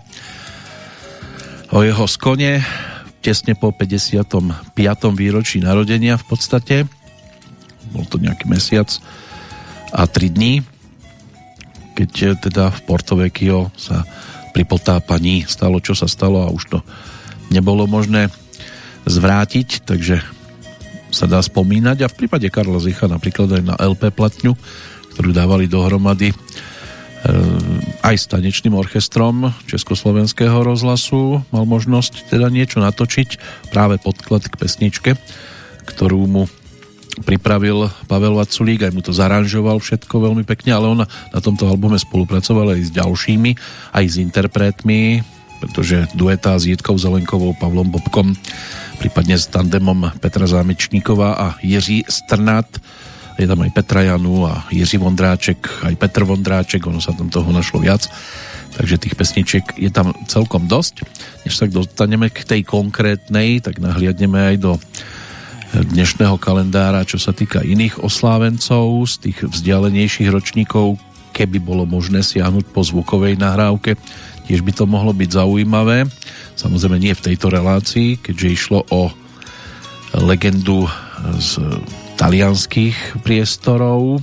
[1.73, 2.61] o jeho skone
[3.19, 4.75] tesne po 55.
[5.15, 6.75] výročí narodenia v podstate.
[7.91, 8.87] Bol to nejaký mesiac
[9.91, 10.61] a 3 dní,
[11.97, 14.05] keď eh, teda v Porto Vecchio sa
[14.55, 16.79] pri potápaní stalo, čo sa stalo a už to
[17.53, 18.33] nebolo možné
[19.05, 20.21] zvrátiť, takže
[21.09, 24.53] sa dá spomínať a v prípade Karla Zicha napríklad aj na LP platňu,
[25.17, 26.29] ktorú dávali dohromady
[27.19, 33.39] Ehm, aj s tanečným orchestrom Československého rozhlasu mal možnosť teda niečo natočiť,
[33.69, 35.11] práve podklad k pesničke,
[35.85, 36.43] ktorú mu
[37.23, 41.99] pripravil Pavel Vaculík, aj mu to zaranžoval všetko veľmi pekne, ale on na tomto albume
[41.99, 43.51] spolupracoval aj s ďalšími,
[43.91, 45.19] aj s interpretmi,
[45.59, 48.31] pretože duetá s Jitkou Zelenkovou, Pavlom Bobkom,
[49.03, 52.79] prípadne s tandemom Petra Zámečníková a Jiří Strnat
[53.39, 57.47] je tam aj Petra Janu a Jiří Vondráček, aj Petr Vondráček, ono sa tam toho
[57.55, 58.03] našlo viac,
[58.75, 61.07] takže tých pesničiek je tam celkom dosť.
[61.47, 64.71] Než sa dostaneme k tej konkrétnej, tak nahliadneme aj do
[65.69, 70.99] dnešného kalendára, čo sa týka iných oslávencov z tých vzdialenejších ročníkov,
[71.31, 73.95] keby bolo možné siahnuť po zvukovej nahrávke,
[74.49, 76.09] tiež by to mohlo byť zaujímavé.
[76.57, 79.13] Samozrejme nie v tejto relácii, keďže išlo o
[80.17, 80.89] legendu
[81.37, 81.61] z
[82.19, 84.19] talianských priestorov.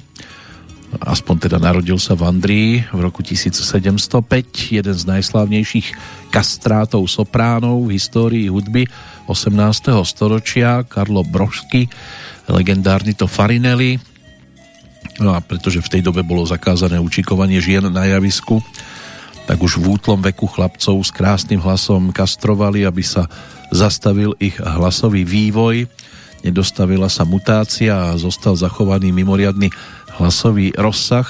[1.00, 5.96] Aspoň teda narodil sa v Andrii v roku 1705, jeden z najslávnejších
[6.28, 8.84] kastrátov sopránov v histórii hudby
[9.28, 9.96] 18.
[10.04, 11.88] storočia, Karlo Brožsky,
[12.52, 13.96] legendárny to Farinelli.
[15.16, 18.60] No a pretože v tej dobe bolo zakázané učikovanie žien na javisku,
[19.48, 23.24] tak už v útlom veku chlapcov s krásnym hlasom kastrovali, aby sa
[23.72, 26.05] zastavil ich hlasový vývoj
[26.46, 29.74] nedostavila sa mutácia a zostal zachovaný mimoriadný
[30.14, 31.26] hlasový rozsah.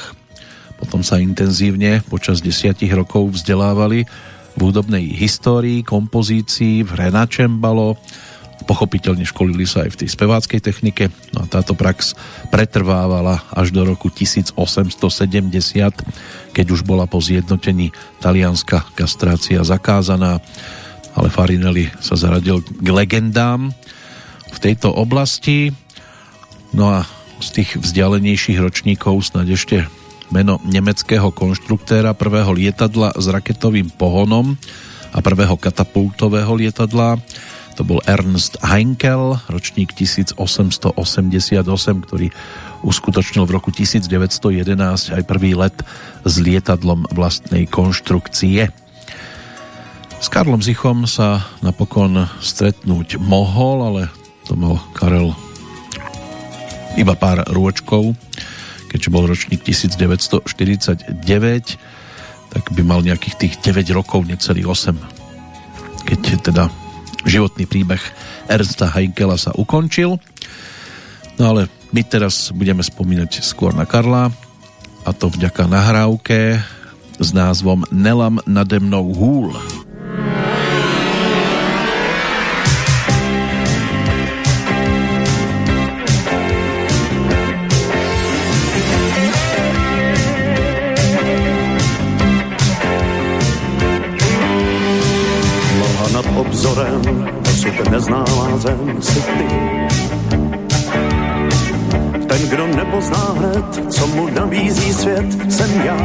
[0.76, 4.04] Potom sa intenzívne počas desiatich rokov vzdelávali
[4.56, 7.96] v hudobnej histórii, kompozícii, v hre na čembalo,
[8.64, 11.04] pochopiteľne školili sa aj v tej speváckej technike.
[11.32, 12.16] No a táto prax
[12.48, 14.96] pretrvávala až do roku 1870,
[16.52, 20.40] keď už bola po zjednotení talianska kastrácia zakázaná,
[21.16, 23.72] ale Farinelli sa zaradil k legendám
[24.56, 25.76] v tejto oblasti.
[26.72, 26.98] No a
[27.44, 29.84] z tých vzdialenejších ročníkov snad ešte
[30.32, 34.56] meno nemeckého konštruktéra prvého lietadla s raketovým pohonom
[35.12, 37.20] a prvého katapultového lietadla.
[37.76, 40.88] To bol Ernst Heinkel, ročník 1888,
[42.08, 42.32] ktorý
[42.80, 44.08] uskutočnil v roku 1911
[45.12, 45.76] aj prvý let
[46.24, 48.72] s lietadlom vlastnej konštrukcie.
[50.16, 54.02] S Karlom Zichom sa napokon stretnúť mohol, ale
[54.46, 55.34] to mal Karel
[56.96, 58.16] iba pár rôčkov,
[58.88, 61.18] keďže bol ročník 1949,
[62.54, 66.64] tak by mal nejakých tých 9 rokov, necelých 8, keď teda
[67.26, 68.00] životný príbeh
[68.48, 70.16] Ernsta Heinkela sa ukončil.
[71.36, 74.32] No ale my teraz budeme spomínať skôr na Karla,
[75.06, 76.58] a to vďaka nahrávke
[77.22, 79.54] s názvom Nelam nade mnou húl.
[96.66, 97.02] Obzorem,
[97.42, 99.46] dosud neznámá zem si ty.
[102.26, 105.96] Ten, kdo nepozná hned, co mu nabízí svět, jsem já.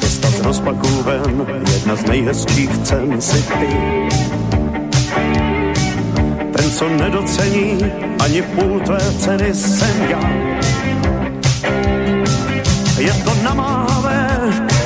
[0.00, 3.68] Cesta z rozpaků ven, jedna z nejhezčích cen si ty.
[6.56, 7.78] Ten, co nedocení
[8.24, 10.30] ani půl tvé ceny, jsem já.
[12.98, 14.28] Je to namáhavé,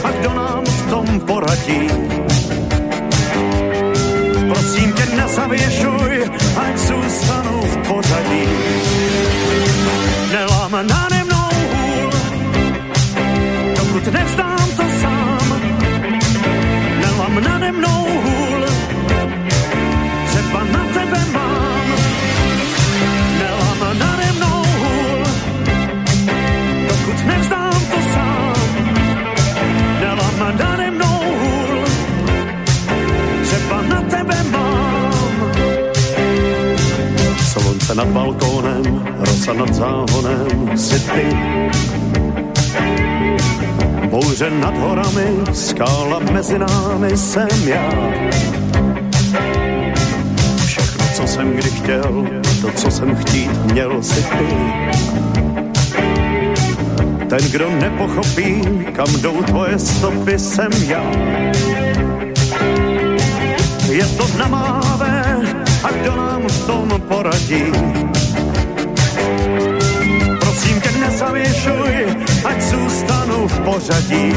[0.05, 1.89] a kdo nám v tom poradí,
[5.17, 8.47] nezavěšuj, ať zůstanu v pořadí.
[10.33, 12.11] Nelám nade mnou hůl,
[13.77, 14.46] dokud nevzdám
[37.87, 38.83] Slunce nad balkónem,
[39.19, 41.27] rosa nad záhonem, si ty.
[44.11, 47.91] Bouře nad horami, skála mezi námi jsem já.
[50.67, 52.27] Všechno, co jsem kdy chtěl,
[52.61, 54.47] to, co jsem chtít měl, si ty.
[57.29, 58.63] Ten, kdo nepochopí,
[58.93, 61.03] kam jdou tvoje stopy, jsem já.
[63.91, 65.26] Je to namávé,
[65.87, 67.63] a kdo nám v tom poradí.
[70.41, 72.07] Prosím tě, nezavěšuj,
[72.45, 74.33] ať zůstanu v pořadí.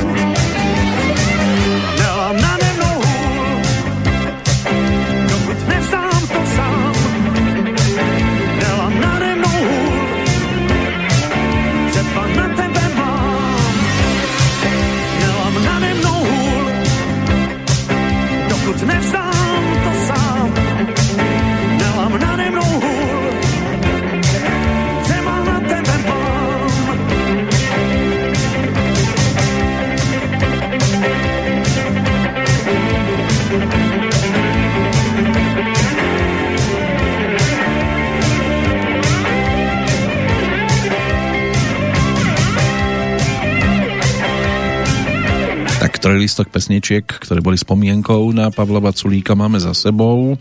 [45.99, 50.39] Trojlistok pesničiek, ktoré boli spomienkou na Pavla Vaculíka máme za sebou.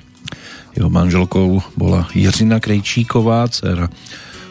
[0.79, 3.91] Jeho manželkou bola Jiřina Krejčíková, dcera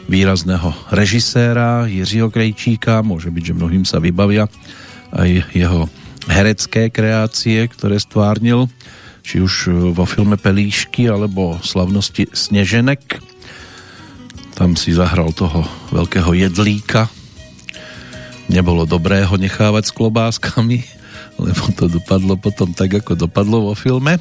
[0.08, 3.00] výrazného režiséra Jiřího Krejčíka.
[3.00, 4.52] Môže byť, že mnohým sa vybavia
[5.16, 5.88] aj jeho
[6.28, 8.68] herecké kreácie, ktoré stvárnil
[9.24, 13.20] či už vo filme Pelíšky alebo Slavnosti Sneženek.
[14.56, 17.08] Tam si zahral toho veľkého jedlíka,
[18.48, 20.97] nebolo dobré ho nechávať s klobáskami,
[21.38, 24.18] lebo to dopadlo potom tak, ako dopadlo vo filme.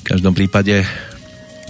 [0.00, 0.82] V každom prípade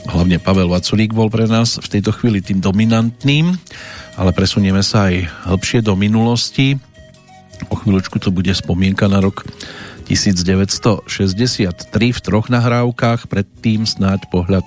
[0.08, 3.52] hlavne Pavel Vaculík bol pre nás v tejto chvíli tým dominantným,
[4.16, 6.80] ale presunieme sa aj hĺbšie do minulosti.
[7.68, 9.44] O chvíľočku to bude spomienka na rok
[10.08, 11.06] 1963
[11.92, 14.64] v troch nahrávkach, predtým snáď pohľad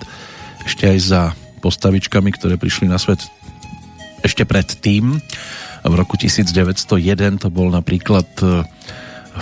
[0.64, 1.22] ešte aj za
[1.60, 3.20] postavičkami, ktoré prišli na svet
[4.24, 5.20] ešte predtým.
[5.84, 8.64] V roku 1901 to bol napríklad e,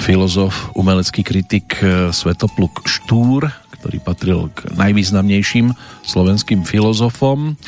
[0.00, 5.74] filozof, umelecký kritik e, Svetopluk Štúr, ktorý patril k najvýznamnejším
[6.06, 7.58] slovenským filozofom.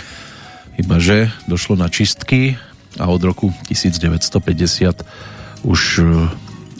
[0.80, 2.56] Ibaže došlo na čistky
[2.96, 5.04] a od roku 1950
[5.66, 6.02] už e,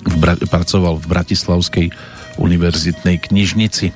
[0.05, 0.15] v
[0.49, 1.87] pracoval v Bratislavskej
[2.37, 3.93] univerzitnej knižnici.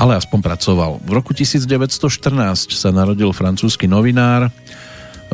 [0.00, 0.92] Ale aspoň pracoval.
[1.04, 4.48] V roku 1914 sa narodil francúzsky novinár,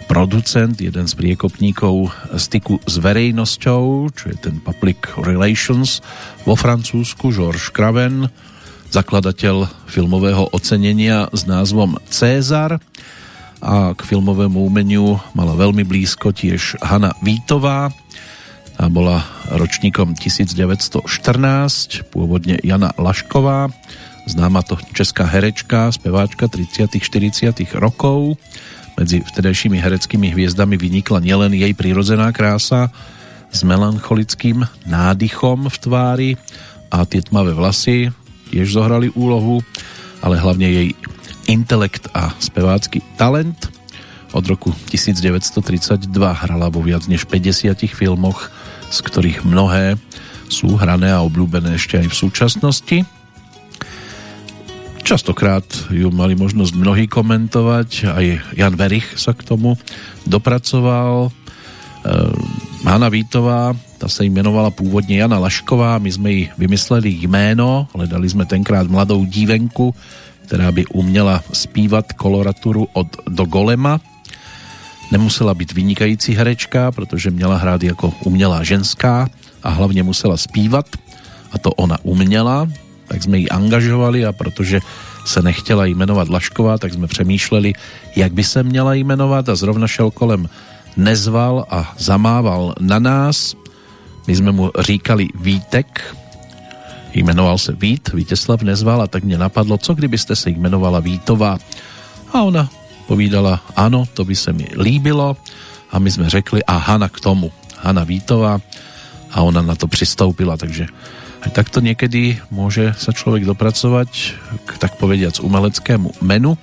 [0.05, 6.05] producent, jeden z priekopníkov styku s verejnosťou, čo je ten Public Relations
[6.44, 8.28] vo Francúzsku, Georges Craven,
[8.92, 12.78] zakladateľ filmového ocenenia s názvom Cézar
[13.64, 17.90] a k filmovému umeniu mala veľmi blízko tiež Hanna Vítová,
[18.76, 23.72] tá bola ročníkom 1914, pôvodne Jana Lašková,
[24.28, 28.36] známa to česká herečka, speváčka 30 40 rokov,
[28.97, 32.88] medzi vtedajšími hereckými hviezdami vynikla nielen jej prírodzená krása
[33.53, 36.30] s melancholickým nádychom v tvári
[36.88, 38.11] a tie tmavé vlasy
[38.51, 39.61] tiež zohrali úlohu,
[40.24, 40.88] ale hlavne jej
[41.47, 43.68] intelekt a spevácky talent.
[44.34, 48.49] Od roku 1932 hrala vo viac než 50 filmoch,
[48.90, 50.01] z ktorých mnohé
[50.47, 52.99] sú hrané a obľúbené ešte aj v súčasnosti.
[55.07, 55.62] Častokrát
[55.94, 58.26] ju mali možnosť mnohí komentovať, aj
[58.59, 59.78] Jan Verich sa k tomu
[60.26, 61.30] dopracoval.
[61.30, 62.11] E,
[62.82, 63.70] Hanna Vítová,
[64.02, 69.22] tá sa imenovala pôvodne Jana Lašková, my sme jej vymysleli jméno, hledali sme tenkrát mladou
[69.22, 69.94] dívenku,
[70.50, 74.02] ktorá by uměla spívať koloraturu od do golema.
[75.14, 79.30] Nemusela byť vynikající herečka, protože měla hrát jako umělá ženská
[79.62, 80.90] a hlavně musela spívat
[81.54, 82.66] a to ona uměla,
[83.09, 84.80] tak jsme ji angažovali a protože
[85.24, 87.72] se nechtěla jmenovat Lašková, tak jsme přemýšleli,
[88.16, 90.48] jak by se měla jmenovat a zrovna šel kolem
[90.96, 93.54] nezval a zamával na nás.
[94.26, 96.16] My jsme mu říkali Vítek,
[97.14, 101.59] jmenoval se Vít, Víteslav Nezval a tak mě napadlo, co kdybyste se jmenovala Vítová.
[102.32, 102.70] A ona
[103.07, 105.36] povídala, áno, to by se mi líbilo
[105.90, 108.59] a my sme řekli a Hana k tomu, Hana Vítová
[109.30, 110.86] a ona na to přistoupila, takže
[111.45, 114.11] aj takto niekedy môže sa človek dopracovať
[114.64, 116.57] k tak povediac umeleckému menu.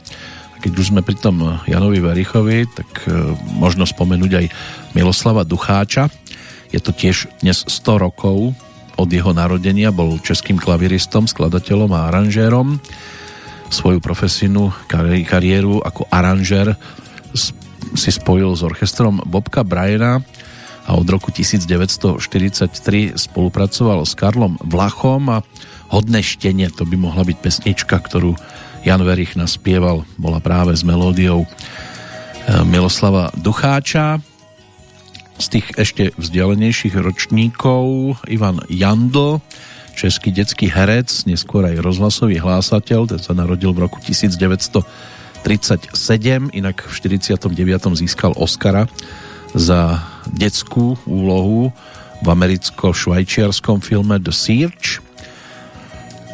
[0.54, 3.14] A keď už sme pri tom Janovi Verichovi, tak e,
[3.54, 4.46] možno spomenúť aj
[4.98, 6.10] Miloslava Ducháča.
[6.74, 8.58] Je to tiež dnes 100 rokov
[8.98, 12.82] od jeho narodenia, bol českým klaviristom, skladateľom a aranžérom
[13.74, 16.78] svoju profesijnú kari- kariéru ako aranžer
[17.98, 20.22] si spojil s orchestrom Bobka Bryana
[20.84, 25.40] a od roku 1943 spolupracoval s Karlom Vlachom a
[25.94, 28.34] Hodné štenie, to by mohla byť pesnička, ktorú
[28.82, 31.48] Jan Verich naspieval, bola práve s melódiou e,
[32.66, 34.18] Miloslava Ducháča.
[35.38, 39.38] Z tých ešte vzdialenejších ročníkov Ivan Jandl,
[39.94, 45.46] český detský herec, neskôr aj rozhlasový hlásateľ, ten sa narodil v roku 1937,
[46.58, 47.38] inak v 49.
[48.02, 48.90] získal Oscara
[49.54, 50.02] za
[50.32, 51.74] detskú úlohu
[52.24, 55.04] v americko-švajčiarskom filme The Search.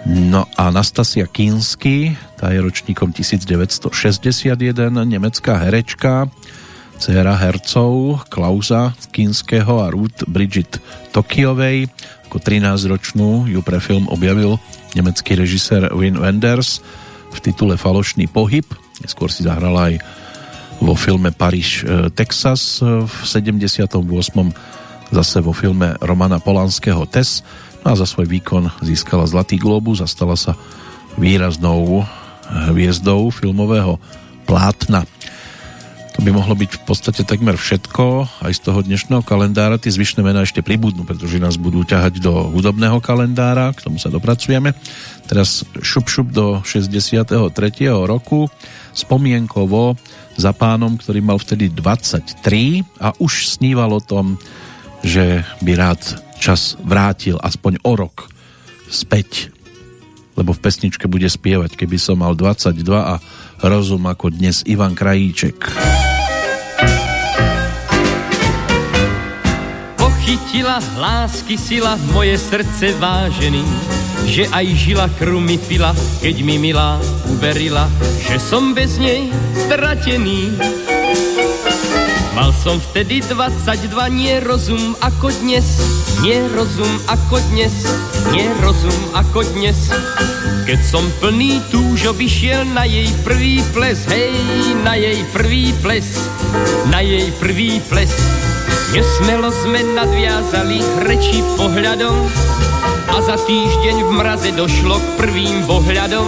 [0.05, 6.31] No a Nastasia Kinsky, tá je ročníkom 1961, nemecká herečka,
[6.99, 10.79] dcera hercov Klausa Kinského a Ruth Bridget
[11.11, 11.87] Tokiovej.
[12.29, 14.61] Ako 13-ročnú ju pre film objavil
[14.93, 16.83] nemecký režisér Wim Wenders
[17.33, 18.65] v titule Falošný pohyb.
[19.01, 19.95] Neskôr si zahrala aj
[20.79, 23.99] vo filme Paríž, e, Texas v 78.
[25.11, 27.43] zase vo filme Romana Polanského Tess
[27.83, 30.55] no a za svoj výkon získala Zlatý globus a stala sa
[31.19, 32.07] výraznou
[32.49, 34.01] hviezdou filmového
[34.49, 35.05] plátna.
[36.17, 39.79] To by mohlo byť v podstate takmer všetko aj z toho dnešného kalendára.
[39.79, 44.11] Tie zvyšné mená ešte pribudnú, pretože nás budú ťahať do hudobného kalendára, k tomu sa
[44.11, 44.75] dopracujeme.
[45.31, 47.39] Teraz šup šup do 63.
[48.03, 48.51] roku,
[48.93, 49.97] spomienkovo
[50.39, 54.39] za pánom, ktorý mal vtedy 23 a už sníval o tom,
[55.03, 56.01] že by rád
[56.39, 58.31] čas vrátil aspoň o rok
[58.89, 59.53] späť
[60.39, 63.19] lebo v pesničke bude spievať, keby som mal 22 a
[63.59, 65.67] rozum ako dnes Ivan Krajíček.
[70.29, 73.65] Pochytila lásky sila moje srdce vážený,
[74.29, 75.89] že aj žila krumy pila,
[76.21, 77.01] keď mi milá
[77.33, 77.89] uverila,
[78.29, 80.53] že som bez nej stratený.
[82.37, 85.65] Mal som vtedy 22, nie rozum ako dnes,
[86.21, 87.89] nie rozum ako dnes,
[88.29, 89.89] nie rozum ako dnes.
[90.69, 94.37] Keď som plný túžo vyšiel na jej prvý ples, hej,
[94.85, 96.21] na jej prvý ples,
[96.93, 98.13] na jej prvý ples.
[98.89, 102.25] Nesmelo sme nadviazali rečí pohľadom
[103.05, 106.25] a za týždeň v mraze došlo k prvým pohľadom.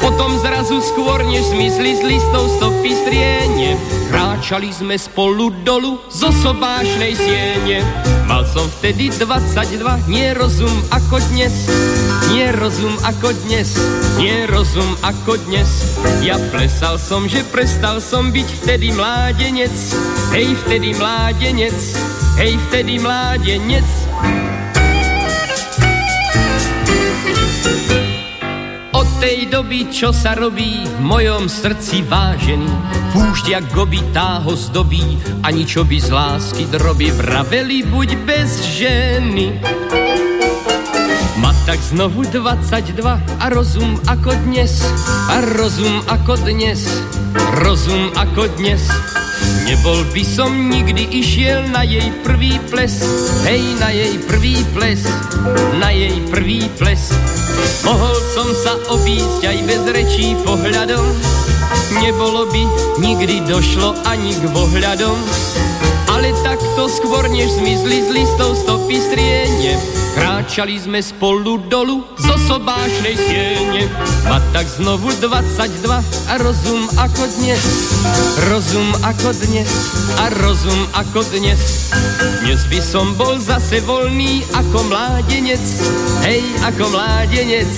[0.00, 3.76] Potom zrazu skôr, než zmizli z listov stopy striene,
[4.08, 7.84] kráčali sme spolu dolu zo sobášnej siene.
[8.24, 11.68] Mal som vtedy 22, nie rozum ako dnes,
[12.32, 13.72] nie rozum ako dnes,
[14.20, 15.96] nie rozum ako dnes.
[16.20, 19.72] Ja plesal som, že prestal som byť vtedy mládenec,
[20.36, 21.78] hej vtedy mládenec,
[22.36, 23.88] hej vtedy mládenec.
[28.92, 32.72] Od tej doby, čo sa robí v mojom srdci vážený,
[33.14, 35.16] púšť jak goby táho zdobí,
[35.46, 40.07] ani čo by z lásky droby vraveli, buď bez ženy.
[41.38, 42.98] Ma tak znovu 22
[43.38, 44.82] a rozum ako dnes,
[45.30, 46.82] a rozum ako dnes,
[47.62, 48.82] rozum ako dnes.
[49.62, 52.98] Nebol by som nikdy išiel na jej prvý ples,
[53.46, 55.06] hej, na jej prvý ples,
[55.78, 57.14] na jej prvý ples.
[57.86, 61.06] Mohol som sa obísť aj bez rečí pohľadom,
[62.02, 62.62] nebolo by
[62.98, 65.16] nikdy došlo ani k vohľadom.
[66.18, 69.78] Ale takto skôr, než zmizli z listov stopy striene,
[70.18, 73.86] kráčali sme spolu dolu zo sobášnej siene.
[74.26, 75.78] Ma tak znovu 22
[76.26, 77.62] a rozum ako dnes,
[78.50, 79.70] rozum ako dnes
[80.18, 81.94] a rozum ako dnes.
[82.42, 85.62] Dnes by som bol zase voľný ako mládenec,
[86.26, 87.70] hej, ako mládenec,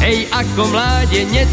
[0.00, 1.52] hej, ako mládenec.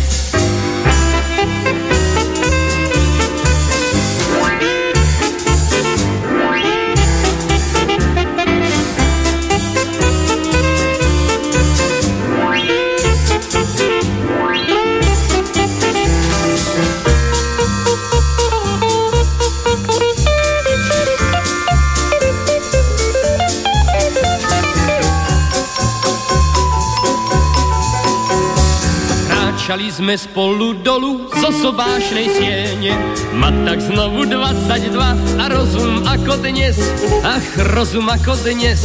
[29.99, 32.95] Sme spolu dolu zo sobášnej siene.
[33.35, 34.95] Ma tak znovu 22
[35.35, 36.79] a rozum ako dnes,
[37.27, 37.43] ach
[37.75, 38.79] rozum ako dnes,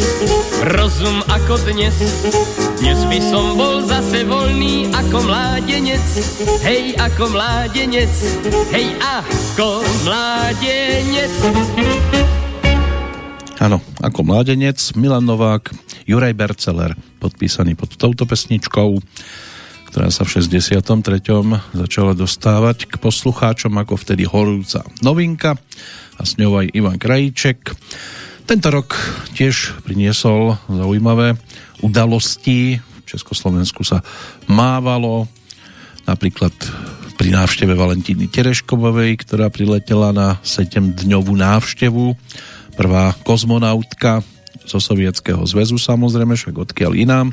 [0.75, 1.95] rozum ako dnes.
[2.83, 6.03] Dnes by som bol zase voľný ako mládenec,
[6.67, 8.11] hej ako mládenec,
[8.75, 11.33] hej ako mládenec.
[13.63, 15.71] Áno, ako mládenec Milan Novák,
[16.11, 18.99] Juraj Berceler, podpísaný pod touto pesničkou,
[19.95, 21.23] ktorá sa v 63.
[21.71, 25.55] začala dostávať k poslucháčom ako vtedy horúca novinka
[26.19, 27.63] a s ňou aj Ivan Krajíček.
[28.43, 28.99] Tento rok
[29.39, 31.39] tiež priniesol zaujímavé
[31.79, 32.83] udalosti.
[32.83, 34.03] V Československu sa
[34.51, 35.31] mávalo
[36.11, 36.51] napríklad
[37.15, 42.19] pri návšteve Valentíny Tereškovovej, ktorá priletela na 7-dňovú návštevu
[42.75, 44.27] prvá kozmonautka
[44.67, 47.31] zo Sovietskeho zväzu samozrejme, však odkiaľ inám,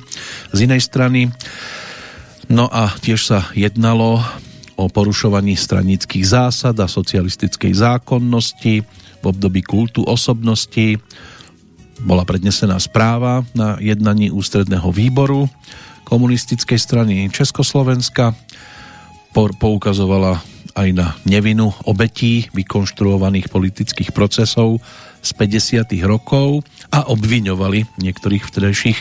[0.54, 1.32] z inej strany.
[2.50, 4.24] No a tiež sa jednalo
[4.80, 8.82] o porušovaní stranických zásad a socialistickej zákonnosti
[9.22, 10.98] v období kultu osobnosti.
[12.02, 15.46] Bola prednesená správa na jednaní ústredného výboru
[16.12, 18.34] komunistickej strany Československa.
[19.32, 20.44] Poukazovala
[20.76, 24.80] aj na nevinu obetí vykonštruovaných politických procesov
[25.22, 25.86] z 50.
[26.04, 29.00] rokov a obviňovali niektorých vtedajších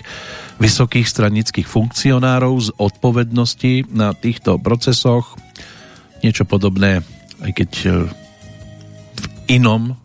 [0.60, 5.40] vysokých stranických funkcionárov z odpovednosti na týchto procesoch.
[6.20, 7.00] Niečo podobné,
[7.40, 7.88] aj keď e,
[9.16, 9.96] v inom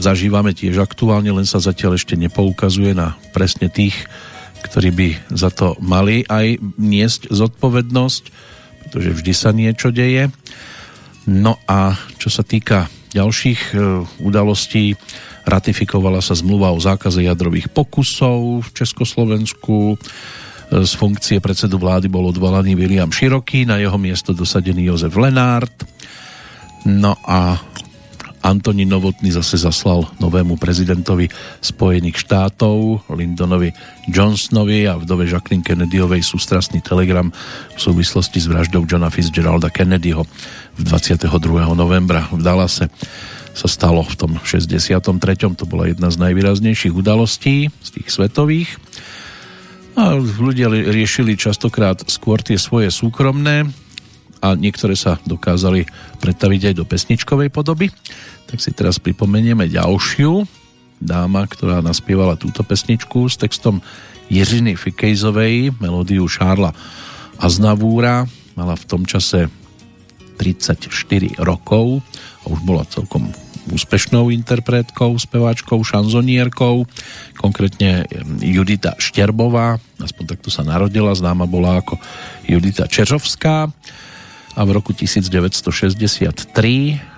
[0.00, 4.08] zažívame tiež aktuálne, len sa zatiaľ ešte nepoukazuje na presne tých,
[4.64, 8.24] ktorí by za to mali aj niesť zodpovednosť,
[8.84, 10.32] pretože vždy sa niečo deje.
[11.28, 14.94] No a čo sa týka ďalších e, udalostí
[15.44, 19.94] ratifikovala sa zmluva o zákaze jadrových pokusov v Československu.
[19.94, 19.96] E,
[20.86, 25.86] z funkcie predsedu vlády bol odvolaný William Široký, na jeho miesto dosadený Jozef Lenárt.
[26.88, 27.60] No a
[28.40, 31.28] Antoni Novotný zase zaslal novému prezidentovi
[31.60, 33.72] Spojených štátov Lindonovi
[34.08, 37.28] Johnsonovi a vdove Jacqueline Kennedyovej sústrastný telegram
[37.76, 40.24] v súvislosti s vraždou Johna Fitzgeralda Kennedyho
[40.76, 41.28] v 22.
[41.76, 42.88] novembra v Dallase
[43.52, 45.04] sa stalo v tom 63.
[45.58, 48.70] To bola jedna z najvýraznejších udalostí z tých svetových.
[49.98, 53.68] A ľudia riešili častokrát skôr tie svoje súkromné
[54.40, 55.84] a niektoré sa dokázali
[56.20, 57.92] predstaviť aj do pesničkovej podoby.
[58.48, 60.48] Tak si teraz pripomenieme ďalšiu
[61.00, 63.80] dáma, ktorá naspievala túto pesničku s textom
[64.28, 66.76] Jiřiny Fikejzovej, melódiu Šárla
[67.40, 68.28] Aznavúra.
[68.54, 69.48] Mala v tom čase
[70.36, 72.04] 34 rokov
[72.44, 73.32] a už bola celkom
[73.70, 76.88] úspešnou interpretkou, speváčkou, šanzonierkou,
[77.36, 78.08] konkrétne
[78.40, 82.00] Judita Šterbová, aspoň takto sa narodila, známa bola ako
[82.48, 83.68] Judita Čeřovská
[84.56, 86.50] a v roku 1963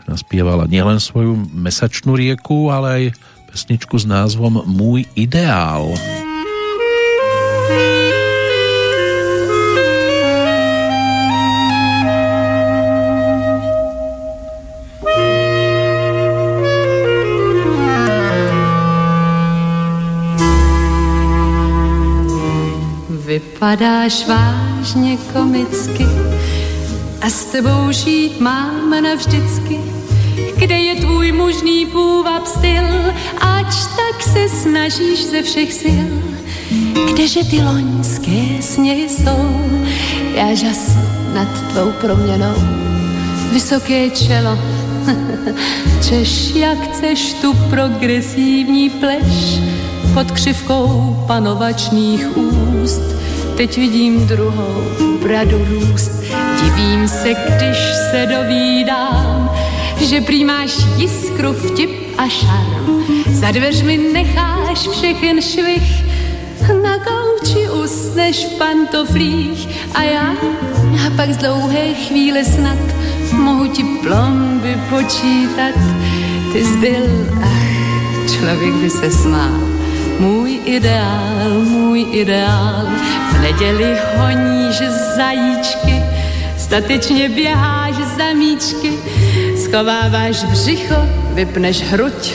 [0.08, 3.04] naspievala nielen svoju mesačnú rieku, ale aj
[3.52, 5.92] pesničku s názvom Môj ideál.
[23.32, 26.04] Vypadáš vážně komicky
[27.22, 29.80] a s tebou žít mám navždycky.
[30.56, 32.84] Kde je tvůj mužný půvab styl,
[33.40, 36.08] ač tak se snažíš ze všech sil.
[37.12, 39.60] Kdeže ty loňské sněhy jsou,
[40.34, 40.90] já žas
[41.34, 42.54] nad tvou proměnou.
[43.52, 44.58] Vysoké čelo,
[46.08, 49.60] Češ, jak chceš tu progresívní pleš
[50.14, 53.02] pod křivkou panovačných úst.
[53.56, 56.22] Teď vidím druhou bradu růst
[56.62, 57.78] Divím se, když
[58.10, 59.50] se dovídám,
[60.00, 63.04] že prý máš jiskru, vtip a šarm.
[63.26, 66.04] Za dveřmi necháš všechen švih,
[66.82, 70.34] na gauči usneš v pantoflích a já,
[71.06, 72.78] a pak z dlouhé chvíle snad
[73.32, 75.74] mohu ti plomby počítat.
[76.52, 79.71] Ty zbyl, ach, člověk by se smál.
[80.22, 82.86] Můj ideál, můj ideál,
[83.32, 84.76] v neděli honíš
[85.16, 86.02] zajíčky,
[86.58, 88.92] Statečně běháš za míčky,
[89.56, 90.94] schováváš břicho,
[91.34, 92.32] vypneš hruď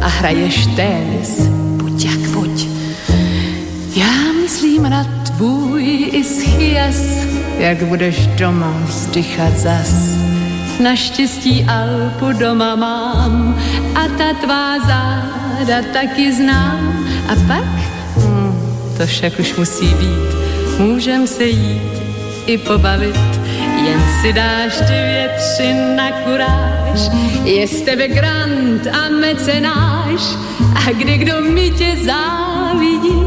[0.00, 1.40] a hraješ tenis.
[1.76, 2.66] Buď jak buď.
[3.96, 6.96] Já myslím na tvůj ischias,
[7.58, 9.90] jak budeš doma vzdychat zas.
[10.80, 13.58] Naštěstí Alpu doma mám
[13.94, 17.05] a ta tvá záda taky znám.
[17.28, 17.64] A pak,
[18.16, 20.36] hmm, to však už musí být,
[20.78, 21.92] můžem se jít
[22.46, 23.40] i pobavit.
[23.86, 27.00] Jen si dáš dvě, tři na kuráž,
[27.44, 30.20] je z tebe grant a mecenáš.
[30.74, 33.22] A kdy kdo mi tě závidí,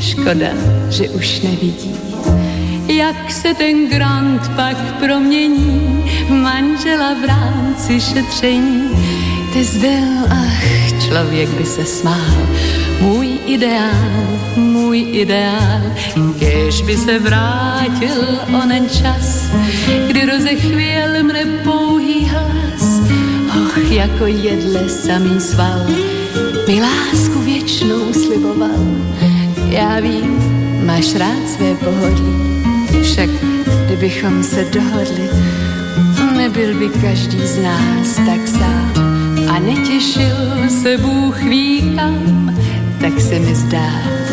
[0.00, 0.48] škoda,
[0.90, 1.94] že už nevidí,
[2.88, 6.04] jak se ten grant pak promění?
[6.28, 8.90] Manžela v rámci šetření.
[9.52, 12.46] Ty zbyl, ach, člověk by se smál,
[13.00, 15.80] můj ideál, můj ideál,
[16.38, 18.24] kež by se vrátil
[18.62, 19.50] onen čas,
[20.06, 23.00] kdy rozechvěl mne pouhý hlas,
[23.56, 25.86] och, jako jedle samý sval,
[26.68, 28.86] mi lásku věčnou sliboval.
[29.68, 30.38] Já vím,
[30.86, 32.34] máš rád své pohodlí,
[33.02, 33.30] však
[33.86, 35.28] kdybychom se dohodli,
[36.36, 38.92] nebyl by každý z nás tak sám
[39.48, 41.96] a netěšil se Bůh ví
[43.00, 43.90] tak se mi zdá,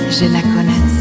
[0.10, 0.92] že nakonec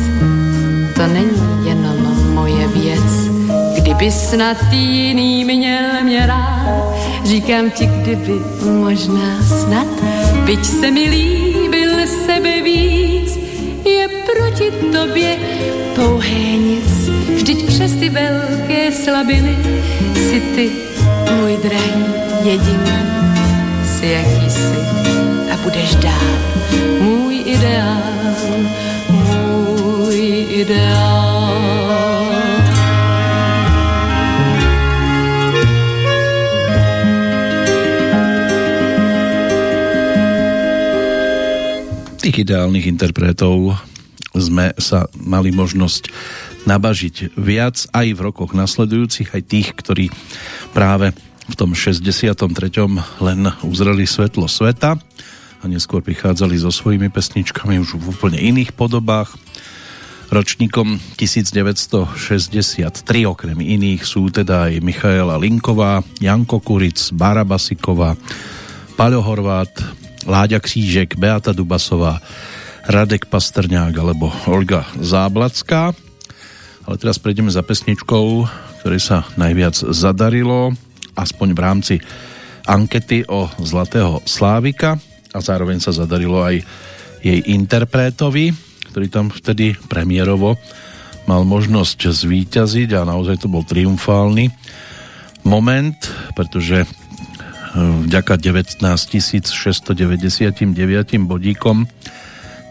[0.95, 1.97] to není jenom
[2.35, 3.31] moje věc.
[3.79, 6.95] Kdyby snad jiný měl mě rád,
[7.25, 8.33] říkám ti, kdyby
[8.81, 9.87] možná snad,
[10.45, 13.39] byť se mi líbil sebe víc,
[13.85, 15.37] je proti tobě
[15.95, 17.09] pouhé nic.
[17.35, 19.57] Vždyť přes ty velké slabiny
[20.15, 20.71] si ty,
[21.41, 22.05] můj drahý,
[22.45, 22.99] jediný,
[23.99, 24.79] si jaký jsi
[25.53, 26.47] a budeš dál
[27.01, 28.51] můj ideál,
[29.11, 30.19] můj
[30.51, 31.57] ideál.
[42.19, 43.79] Tých ideálnych interpretov
[44.35, 46.11] sme sa mali možnosť
[46.67, 50.11] nabažiť viac aj v rokoch nasledujúcich, aj tých, ktorí
[50.75, 51.15] práve
[51.47, 52.51] v tom 63.
[53.23, 54.99] len uzreli svetlo sveta
[55.69, 59.35] neskôr prichádzali so svojimi pesničkami už v úplne iných podobách.
[60.27, 62.91] Ročníkom 1963
[63.31, 68.19] okrem iných sú teda aj Michaela Linková, Janko Kuric, Bára Basiková,
[68.99, 69.71] Paľo Horvát,
[70.27, 72.19] Láďa Křížek, Beata Dubasová,
[72.91, 75.95] Radek Pastrňák alebo Olga Záblacká.
[76.87, 78.47] Ale teraz prejdeme za pesničkou,
[78.83, 80.75] ktorej sa najviac zadarilo,
[81.15, 81.95] aspoň v rámci
[82.67, 84.99] ankety o Zlatého Slávika
[85.37, 86.65] a zároveň sa zadarilo aj
[87.21, 88.57] jej interpretovi,
[88.89, 90.57] ktorý tam vtedy premiérovo
[91.29, 94.49] mal možnosť zvíťaziť a naozaj to bol triumfálny
[95.45, 95.99] moment,
[96.33, 96.89] pretože
[97.77, 100.65] vďaka 19 699
[101.29, 101.85] bodíkom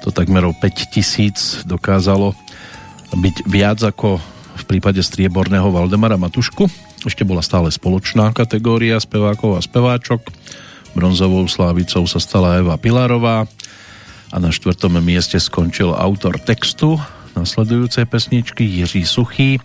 [0.01, 2.34] to takmer o 5000 dokázalo
[3.13, 4.18] byť viac ako
[4.55, 6.66] v prípade strieborného Valdemara Matušku.
[7.05, 10.26] Ešte bola stále spoločná kategória spevákov a speváčok.
[10.96, 13.43] Bronzovou slávicou sa stala Eva Pilarová
[14.32, 16.96] a na štvrtom mieste skončil autor textu
[17.36, 19.60] nasledujúcej pesničky Jiří Suchý.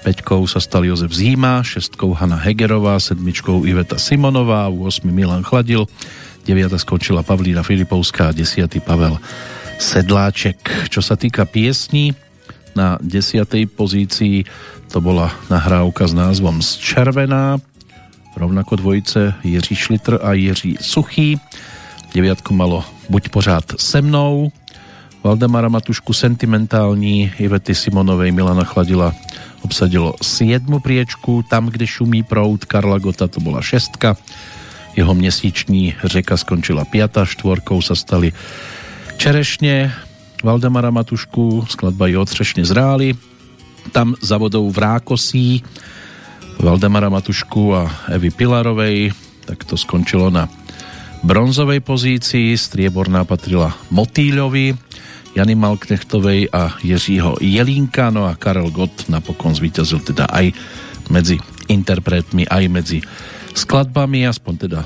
[0.00, 5.84] Peťkou sa stal Jozef Zíma, šestkou Hanna Hegerová, sedmičkou Iveta Simonová, 8 Milan Chladil,
[6.48, 9.20] 9 skončila Pavlína Filipovská a 10 Pavel
[9.76, 10.88] Sedláček.
[10.88, 12.16] Čo sa týka piesní,
[12.72, 13.44] na 10.
[13.74, 14.46] pozícii
[14.90, 17.58] to bola nahrávka s názvom Zčervená,
[18.36, 21.40] rovnako dvojice Jiří Šlitr a Jiří Suchý.
[22.14, 24.52] Deviatku malo Buď pořád se mnou,
[25.24, 29.14] Valdemara Matušku Sentimentální, Ivety Simonovej, Milana Chladila
[29.62, 34.16] obsadilo 7 priečku, tam, kde šumí prout Karla Gota to bola šestka,
[34.96, 38.32] jeho měsíční řeka skončila piata, štvorkou sa stali
[39.20, 39.92] Čerešne,
[40.40, 43.12] Valdemara Matušku, skladba i otřešne zráli,
[43.92, 45.62] tam za vodou v Rákosí
[46.60, 49.16] Valdemara Matušku a Evy Pilarovej,
[49.48, 50.44] tak to skončilo na
[51.24, 54.76] bronzovej pozícii, strieborná patrila Motýľovi,
[55.32, 60.52] Jany Malknechtovej a Jiřího Jelínka, no a Karel Gott napokon zvíťazil teda aj
[61.08, 61.40] medzi
[61.72, 62.98] interpretmi, aj medzi
[63.56, 64.80] skladbami, aspoň teda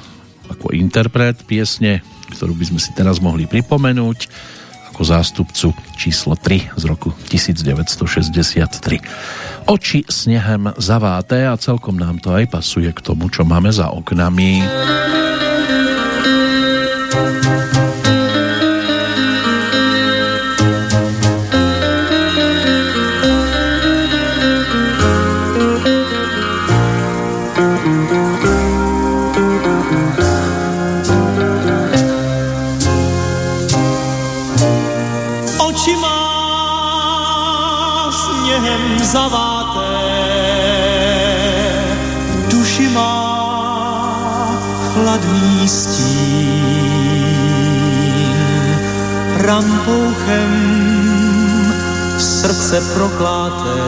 [0.54, 2.06] ako interpret piesne,
[2.38, 4.18] ktorú by sme si teraz mohli pripomenúť
[4.94, 9.02] ako zástupcu číslo 3 z roku 1963.
[9.66, 14.62] Oči snehem zaváté a celkom nám to aj pasuje k tomu, čo máme za oknami.
[49.54, 50.52] Rampouchem
[52.18, 53.82] srdce prokláté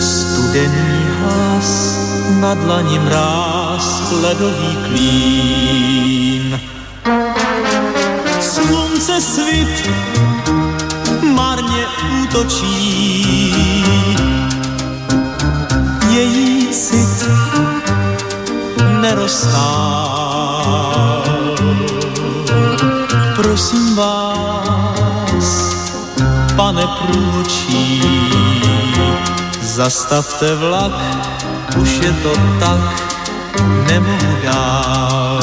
[0.00, 1.96] studený hlas
[2.40, 6.60] na dlani mráz ledový klín.
[8.40, 9.90] Slunce svit
[11.22, 11.86] marně
[12.22, 13.24] útočí,
[16.10, 17.28] její cit
[19.00, 20.38] nerostál.
[23.70, 25.74] Prosím vás,
[26.56, 28.02] pane průvočí,
[29.62, 30.92] zastavte vlak,
[31.80, 33.12] už je to tak,
[33.86, 35.40] nemohu dál.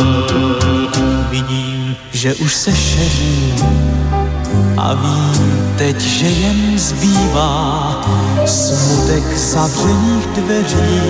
[1.30, 3.54] Vidím, že už se šeří
[4.78, 8.02] a vím teď, že jen zbývá
[8.46, 11.02] smutek zavřených dveří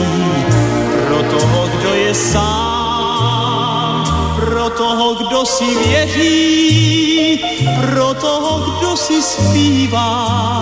[1.08, 2.75] pro toho, kdo je sám,
[4.78, 7.40] toho, kdo si věří,
[7.82, 10.56] pro toho, kdo si zpívá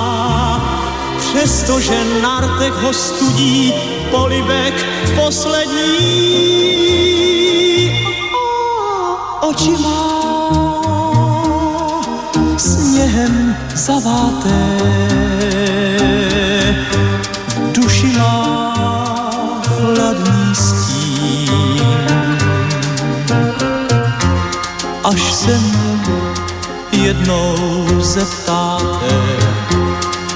[1.33, 3.73] přestože na rtech ho studí
[4.11, 4.73] polibek
[5.15, 5.93] poslední.
[9.41, 10.23] Oči má
[12.57, 14.77] sněhem zaváté,
[27.23, 29.37] jednou zeptáte,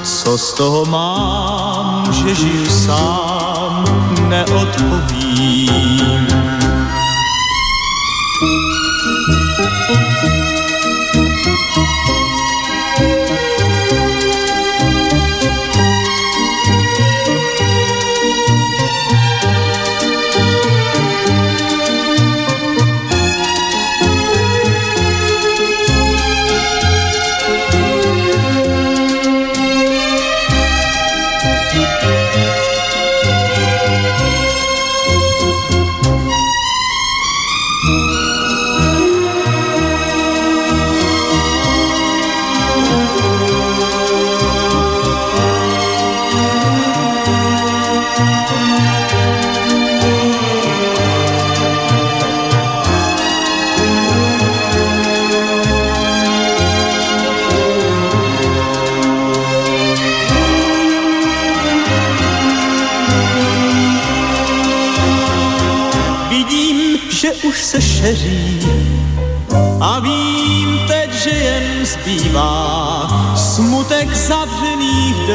[0.03, 3.85] co z toho mám, že žiju sám,
[4.29, 5.16] neodpovím.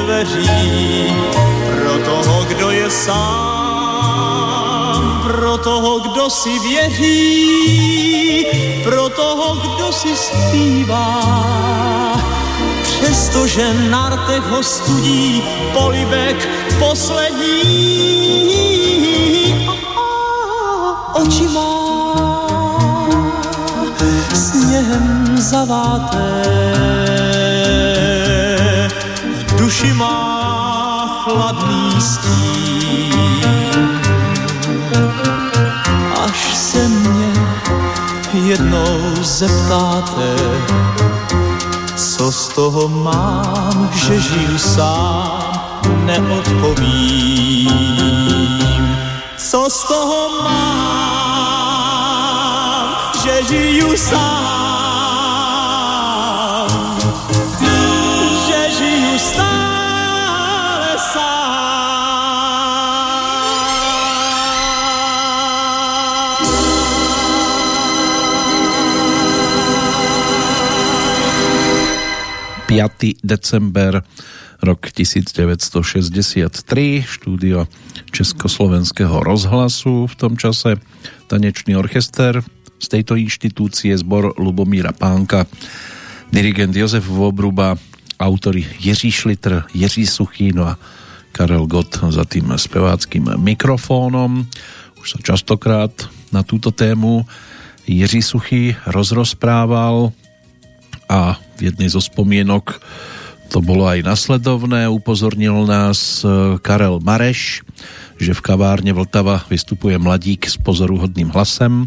[0.03, 1.16] Dveří
[1.78, 4.22] pro toho, kdo je sám,
[5.22, 8.46] pro toho, kdo si věří,
[8.84, 11.42] pro toho, kdo si zpívá.
[12.82, 15.42] Přestože na rtech ho studí
[15.72, 16.48] polibek
[16.78, 17.53] poslední,
[21.14, 21.82] oči má
[24.34, 27.22] sněhem zaváté.
[29.83, 34.01] Duši má chladný stín.
[36.22, 37.33] Až se mě
[38.33, 40.37] jednou zeptáte,
[41.97, 45.61] co z toho mám, že žiju sám,
[46.07, 47.68] neodpovím.
[49.37, 51.72] Co z toho mám,
[53.24, 54.82] že žiju sám,
[73.20, 74.01] december
[74.64, 77.68] rok 1963 štúdio
[78.09, 80.81] Československého rozhlasu v tom čase.
[81.29, 82.41] Tanečný orchester
[82.81, 85.45] z tejto inštitúcie zbor Lubomíra Pánka.
[86.33, 87.77] Dirigent Jozef Vobruba
[88.16, 90.81] autory Jiří Šlitr, Jiří Suchý no a
[91.33, 94.49] Karel Gott za tým speváckým mikrofónom
[94.97, 95.93] už sa častokrát
[96.33, 97.29] na túto tému
[97.85, 100.16] Jiří Suchý rozrozprával
[101.13, 102.81] a v jednej zo spomienok
[103.53, 104.89] to bolo aj nasledovné.
[104.89, 107.61] Upozornil nás e, Karel Mareš,
[108.17, 111.85] že v kavárne Vltava vystupuje mladík s pozoruhodným hlasem.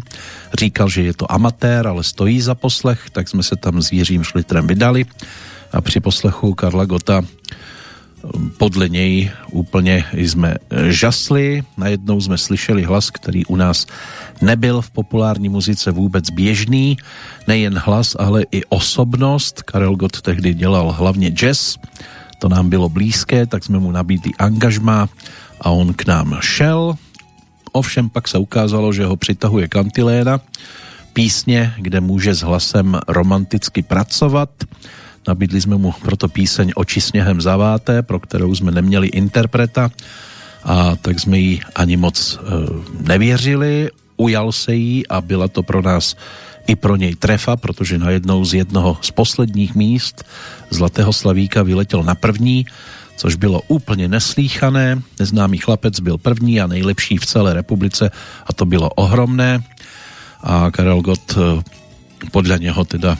[0.54, 4.22] Říkal, že je to amatér, ale stojí za poslech, tak jsme se tam s Jiřím
[4.22, 5.10] Šlitrem vydali
[5.74, 7.26] a při poslechu Karla Gota
[8.58, 10.56] podle něj úplně jsme
[10.88, 11.62] žasli.
[11.76, 13.86] Najednou jsme slyšeli hlas, který u nás
[14.42, 16.96] nebyl v populární muzice vůbec běžný.
[17.48, 19.62] Nejen hlas, ale i osobnost.
[19.62, 21.76] Karel Gott tehdy dělal hlavně jazz.
[22.38, 25.08] To nám bylo blízké, tak jsme mu nabídli angažma
[25.60, 26.96] a on k nám šel.
[27.72, 30.40] Ovšem pak sa ukázalo, že ho přitahuje kantiléna,
[31.12, 34.48] písně, kde může s hlasem romanticky pracovat.
[35.28, 39.90] Nabídli jsme mu proto píseň Oči sněhem zaváté, pro kterou jsme neměli interpreta
[40.64, 42.40] a tak jsme ji ani moc e,
[43.02, 43.90] nevěřili.
[44.16, 46.16] Ujal se jí a byla to pro nás
[46.66, 50.24] i pro něj trefa, protože najednou z jednoho z posledních míst
[50.70, 52.66] Zlatého Slavíka vyletěl na první,
[53.16, 55.02] což bylo úplně neslíchané.
[55.18, 58.10] Neznámý chlapec byl první a nejlepší v celé republice
[58.46, 59.62] a to bylo ohromné.
[60.42, 61.62] A Karel Gott eh,
[62.30, 63.18] podľa neho teda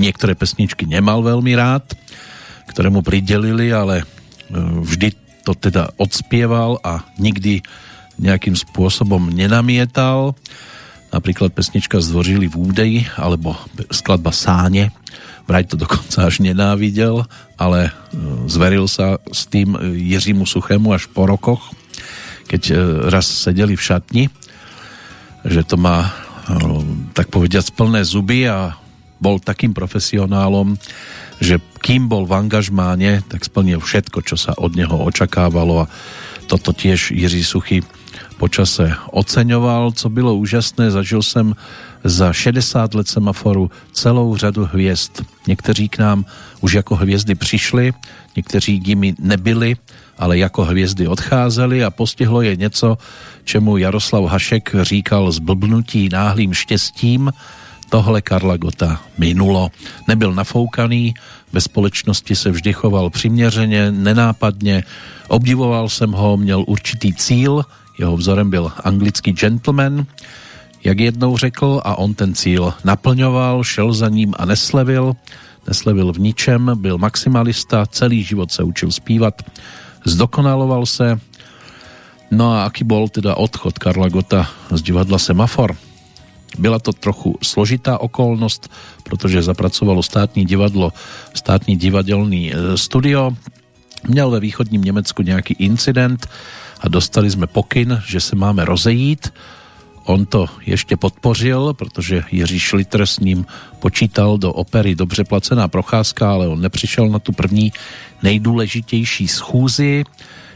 [0.00, 1.84] niektoré pesničky nemal veľmi rád,
[2.72, 4.06] ktoré mu pridelili, ale eh,
[4.56, 5.12] vždy
[5.44, 7.60] to teda odspieval a nikdy
[8.20, 10.36] nejakým spôsobom nenamietal.
[11.10, 13.56] Napríklad pesnička Zdvořili v údeji alebo
[13.90, 14.94] skladba Sáne
[15.50, 17.26] vraj to dokonca až nenávidel
[17.58, 17.92] ale e,
[18.46, 21.74] zveril sa s tým Jiřímu Suchému až po rokoch
[22.46, 22.74] keď e,
[23.10, 24.24] raz sedeli v šatni
[25.42, 26.10] že to má e,
[27.18, 28.78] tak povediať plné zuby a
[29.20, 30.80] bol takým profesionálom,
[31.40, 35.90] že kým bol v angažmáne, tak splnil všetko, čo sa od neho očakávalo a
[36.50, 37.78] toto tiež Jiří Suchy
[38.40, 39.92] počase oceňoval.
[39.92, 41.54] Co bylo úžasné, zažil jsem
[42.04, 45.22] za 60 let semaforu celou řadu hvězd.
[45.46, 46.24] Někteří k nám
[46.60, 47.92] už jako hvězdy přišli,
[48.36, 49.76] někteří jimi nebyli,
[50.18, 52.98] ale jako hvězdy odcházeli a postihlo je něco,
[53.44, 57.32] čemu Jaroslav Hašek říkal zblbnutí náhlým štěstím.
[57.90, 59.70] Tohle Karla Gota minulo.
[60.08, 61.14] Nebyl nafoukaný,
[61.52, 64.84] ve společnosti se vždy choval přiměřeně, nenápadně,
[65.28, 67.64] obdivoval jsem ho, měl určitý cíl,
[67.98, 70.06] jeho vzorem byl anglický gentleman,
[70.84, 75.16] jak jednou řekl, a on ten cíl naplňoval, šel za ním a neslevil.
[75.68, 79.42] Neslevil v ničem, byl maximalista, celý život se učil zpívat,
[80.04, 81.20] zdokonaloval se.
[82.30, 85.76] No a aký bol teda odchod Karla Gota z divadla Semafor?
[86.58, 88.70] Byla to trochu složitá okolnost,
[89.02, 90.92] protože zapracovalo státní divadlo,
[91.34, 93.30] státní divadelný e, studio.
[94.08, 96.26] Měl ve východním Německu nějaký incident,
[96.80, 99.32] a dostali jsme pokyn, že se máme rozejít.
[100.04, 103.46] On to ještě podpořil, protože Jiří Šlitr s ním
[103.78, 107.72] počítal do opery Dobře placená procházka, ale on nepřišel na tu první
[108.22, 110.04] nejdůležitější schůzi.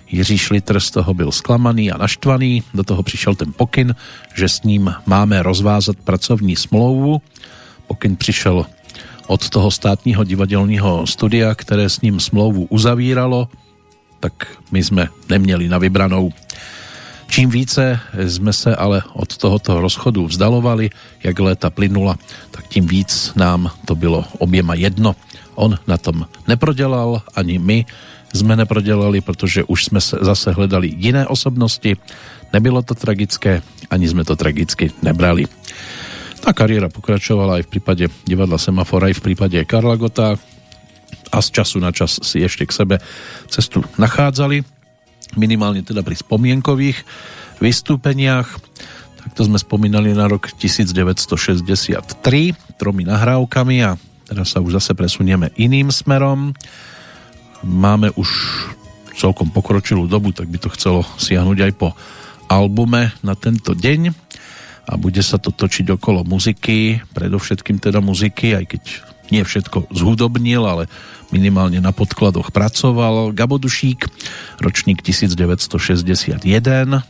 [0.07, 3.95] Jiří Šlitr z toho byl zklamaný a naštvaný, do toho přišel ten pokyn,
[4.35, 7.23] že s ním máme rozvázat pracovní smlouvu.
[7.87, 8.67] Pokyn přišel
[9.27, 13.49] od toho státního divadelního studia, které s ním smlouvu uzavíralo
[14.25, 16.33] tak my sme neměli na vybranou.
[17.29, 20.89] Čím více jsme se ale od tohoto rozchodu vzdalovali,
[21.21, 22.17] jak léta plynula,
[22.51, 25.13] tak tím víc nám to bylo oběma jedno.
[25.55, 27.85] On na tom neprodělal, ani my
[28.35, 31.97] jsme neprodělali, protože už jsme se zase hledali jiné osobnosti.
[32.53, 35.47] Nebylo to tragické, ani jsme to tragicky nebrali.
[36.45, 40.37] Ta kariéra pokračovala aj v prípade divadla Semafor, aj v prípade Karla Gota,
[41.33, 42.97] a z času na čas si ešte k sebe
[43.51, 44.63] cestu nachádzali,
[45.35, 47.03] minimálne teda pri spomienkových
[47.59, 48.47] vystúpeniach.
[49.25, 52.07] Takto sme spomínali na rok 1963
[52.77, 53.97] tromi nahrávkami a
[54.29, 56.53] teraz sa už zase presunieme iným smerom.
[57.65, 58.29] Máme už
[59.17, 61.89] celkom pokročilú dobu, tak by to chcelo siahnuť aj po
[62.47, 64.13] albume na tento deň
[64.85, 68.83] a bude sa to točiť okolo muziky, predovšetkým teda muziky, aj keď
[69.33, 70.85] nie všetko zhudobnil, ale
[71.33, 73.33] minimálne na podkladoch pracoval.
[73.33, 74.05] Gabo Dušík,
[74.61, 77.09] ročník 1961, 26.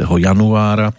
[0.00, 0.96] januára.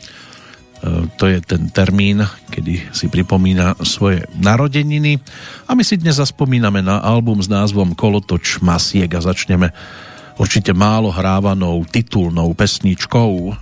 [0.82, 5.22] E, to je ten termín, kedy si pripomína svoje narodeniny.
[5.70, 9.70] A my si dnes zaspomíname na album s názvom Kolotoč Masiek a začneme
[10.42, 13.54] určite málo hrávanou titulnou pesničkou.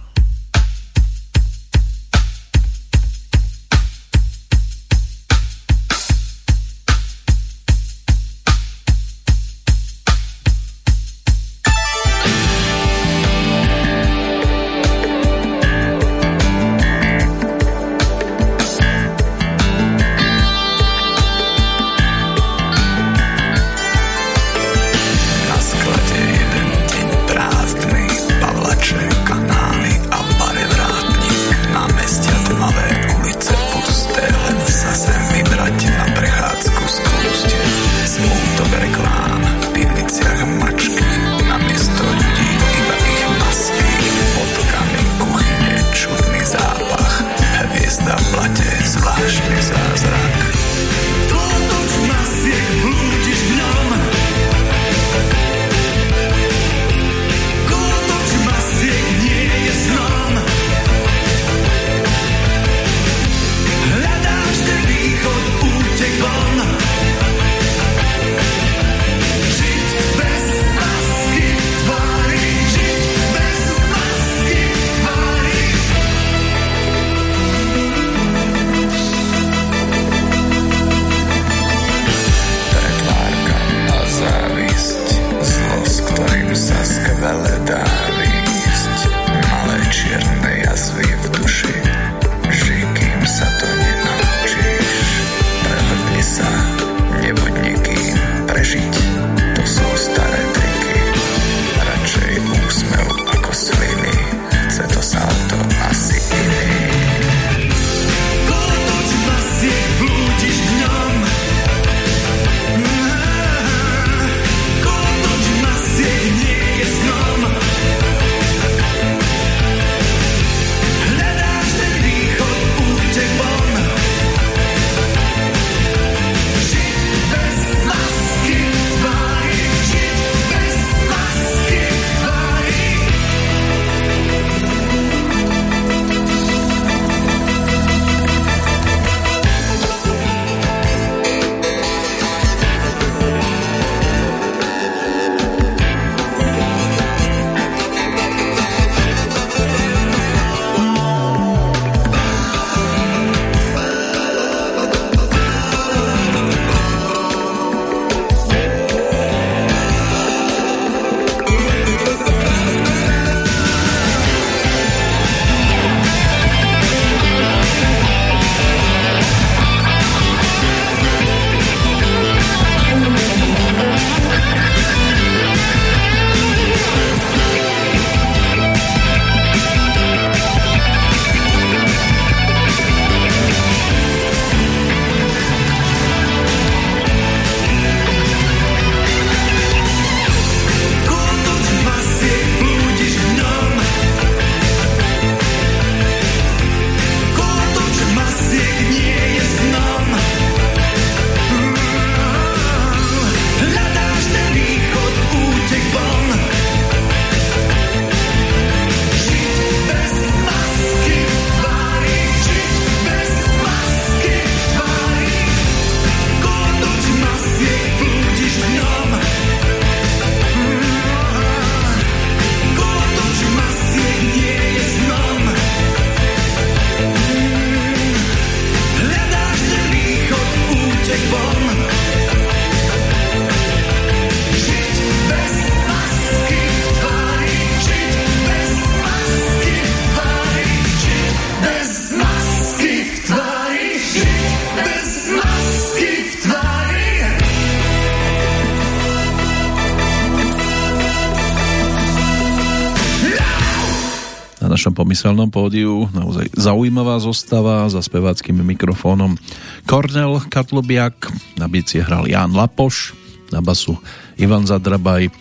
[255.10, 259.42] Pomyselnom pódiu naozaj zaujímavá zostava za speváckým mikrofónom.
[259.90, 263.18] Kornel Katlobiak, na bicie hral Jan Lapoš,
[263.50, 263.98] na basu
[264.38, 265.34] Ivan Zadrabaj,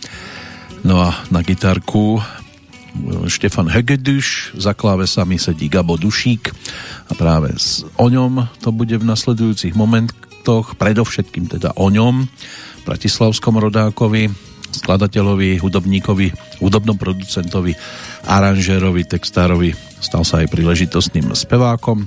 [0.81, 2.17] no a na gitarku
[3.29, 6.49] Štefan Hegeduš, za klávesami sedí Gabo Dušík
[7.05, 7.53] a práve
[7.93, 12.25] o ňom to bude v nasledujúcich momentoch, predovšetkým teda o ňom,
[12.89, 14.33] bratislavskom rodákovi,
[14.73, 17.77] skladateľovi, hudobníkovi, hudobnom producentovi
[18.29, 22.05] aranžérovi, textárovi, stal sa aj príležitostným spevákom,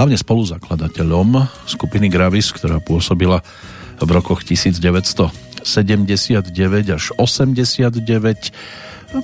[0.00, 3.44] hlavne spoluzakladateľom skupiny Gravis, ktorá pôsobila
[4.00, 5.28] v rokoch 1979
[6.88, 8.00] až 89.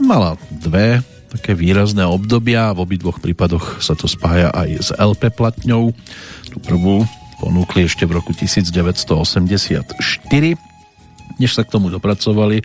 [0.04, 1.00] Mala dve
[1.32, 5.96] také výrazné obdobia, v obidvoch prípadoch sa to spája aj s LP platňou.
[6.52, 7.08] Tú prvú
[7.40, 9.88] ponúkli ešte v roku 1984.
[11.36, 12.64] Než sa k tomu dopracovali,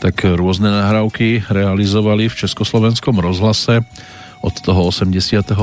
[0.00, 3.80] tak rôzne nahrávky realizovali v Československom rozhlase
[4.44, 5.56] od toho 82.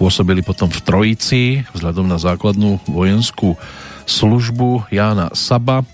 [0.00, 1.42] Pôsobili potom v Trojici
[1.76, 3.58] vzhľadom na základnú vojenskú
[4.08, 5.84] službu Jána Saba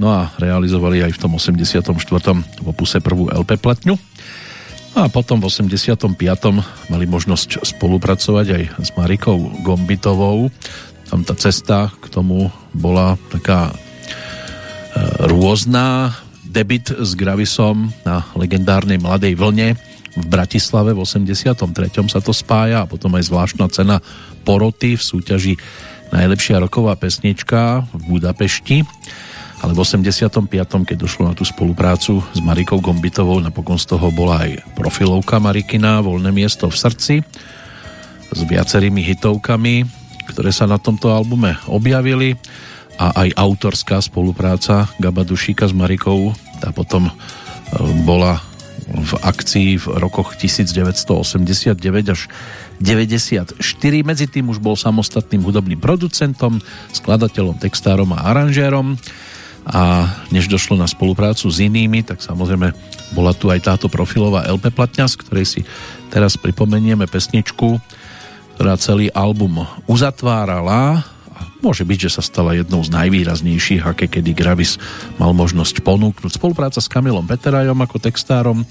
[0.00, 1.92] no a realizovali aj v tom 84.
[2.64, 4.00] v opuse prvú LP platňu.
[4.96, 6.18] A potom v 85.
[6.90, 10.50] mali možnosť spolupracovať aj s Marikou Gombitovou.
[11.06, 13.74] Tam tá cesta k tomu bola taká e,
[15.30, 16.16] rôzna
[16.50, 19.78] debit s Gravisom na legendárnej Mladej vlne
[20.18, 21.54] v Bratislave v 83.
[22.10, 24.02] sa to spája a potom aj zvláštna cena
[24.42, 25.54] poroty v súťaži
[26.10, 28.82] najlepšia roková pesnička v Budapešti
[29.60, 30.50] ale v 85.
[30.88, 36.02] keď došlo na tú spoluprácu s Marikou Gombitovou napokon z toho bola aj profilovka Marikina
[36.02, 37.14] Voľné miesto v srdci
[38.34, 39.86] s viacerými hitovkami
[40.26, 42.34] ktoré sa na tomto albume objavili
[43.00, 47.12] a aj autorská spolupráca Gaba Dušíka s Marikou tá potom e,
[48.04, 48.44] bola
[48.90, 51.78] v akcii v rokoch 1989
[52.12, 52.28] až
[52.82, 53.56] 94.
[54.02, 56.58] Medzi tým už bol samostatným hudobným producentom,
[56.90, 58.98] skladateľom, textárom a aranžérom
[59.62, 62.72] a než došlo na spoluprácu s inými, tak samozrejme
[63.14, 65.60] bola tu aj táto profilová LP platňa, z ktorej si
[66.10, 67.78] teraz pripomenieme pesničku,
[68.56, 71.06] ktorá celý album uzatvárala
[71.60, 74.80] Môže byť, že sa stala jednou z najvýraznejších, aké kedy Gravis
[75.20, 76.40] mal možnosť ponúknuť.
[76.40, 78.64] Spolupráca s Kamilom Peterajom ako textárom,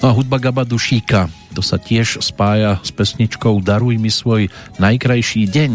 [0.00, 5.48] no a hudba Gaba Dušíka, to sa tiež spája s pesničkou Daruj mi svoj najkrajší
[5.48, 5.72] deň.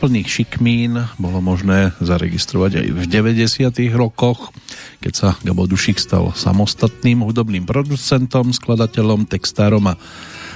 [0.00, 3.68] Plných šikmín bolo možné zaregistrovať aj v 90.
[3.92, 4.48] rokoch,
[5.04, 10.00] keď sa Gabo Dušik stal samostatným hudobným producentom, skladateľom, textárom a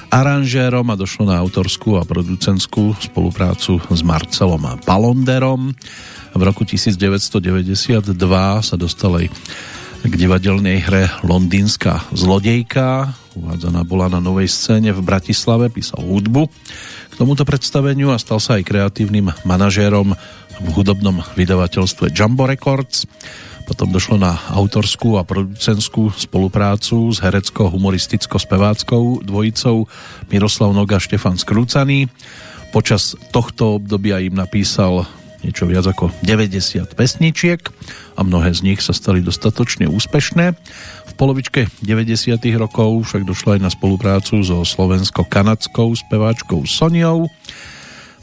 [0.09, 5.77] aranžérom a došlo na autorskú a producentskú spoluprácu s Marcelom Palonderom.
[6.33, 8.16] V roku 1992
[8.65, 9.27] sa dostal aj
[10.05, 13.16] k divadelnej hre Londýnska zlodejka.
[13.40, 16.44] Uvádzaná bola na novej scéne v Bratislave, písal hudbu
[17.09, 20.12] k tomuto predstaveniu a stal sa aj kreatívnym manažérom
[20.60, 23.09] v hudobnom vydavateľstve Jumbo Records.
[23.64, 29.89] Potom došlo na autorskú a producentskú spoluprácu s herecko-humoristicko-speváckou dvojicou
[30.28, 32.12] Miroslav Noga Štefan Skrúcaný.
[32.76, 35.09] Počas tohto obdobia im napísal
[35.45, 37.61] niečo viac ako 90 pesničiek
[38.16, 40.57] a mnohé z nich sa stali dostatočne úspešné.
[41.05, 47.29] V polovičke 90 rokov však došlo aj na spoluprácu so slovensko-kanadskou speváčkou Soniou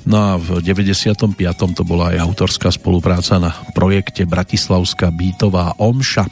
[0.02, 1.38] No a v 95.
[1.78, 6.26] to bola aj autorská spolupráca na projekte Bratislavská býtová omša.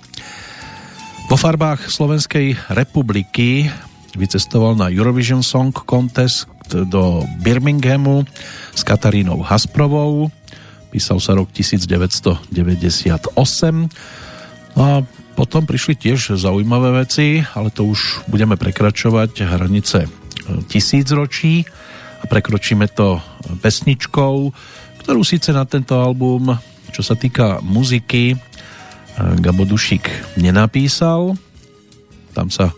[1.29, 3.69] Vo farbách Slovenskej republiky
[4.17, 6.49] vycestoval na Eurovision Song Contest
[6.89, 8.25] do Birminghamu
[8.73, 10.33] s Katarínou Hasprovou.
[10.89, 12.49] Písal sa rok 1998.
[14.73, 15.05] No a
[15.37, 20.09] potom prišli tiež zaujímavé veci, ale to už budeme prekračovať hranice
[20.67, 21.63] tisícročí
[22.19, 23.21] a prekročíme to
[23.61, 24.35] pesničkou,
[25.05, 26.57] ktorú síce na tento album,
[26.89, 28.33] čo sa týka muziky,
[29.19, 31.37] Gabo Dušik nenapísal.
[32.33, 32.73] Tam sa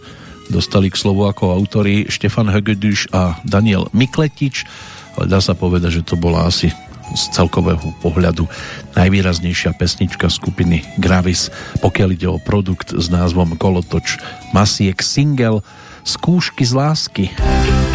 [0.52, 4.68] dostali k slovu ako autory Štefan Högeduš a Daniel Mikletič,
[5.16, 6.70] ale dá sa povedať, že to bola asi
[7.14, 8.48] z celkového pohľadu
[8.96, 11.52] najvýraznejšia pesnička skupiny Gravis,
[11.84, 14.18] pokiaľ ide o produkt s názvom Kolotoč
[14.56, 15.64] Masiek single
[16.02, 17.24] Skúšky z lásky.
[17.30, 17.91] Hasbrovou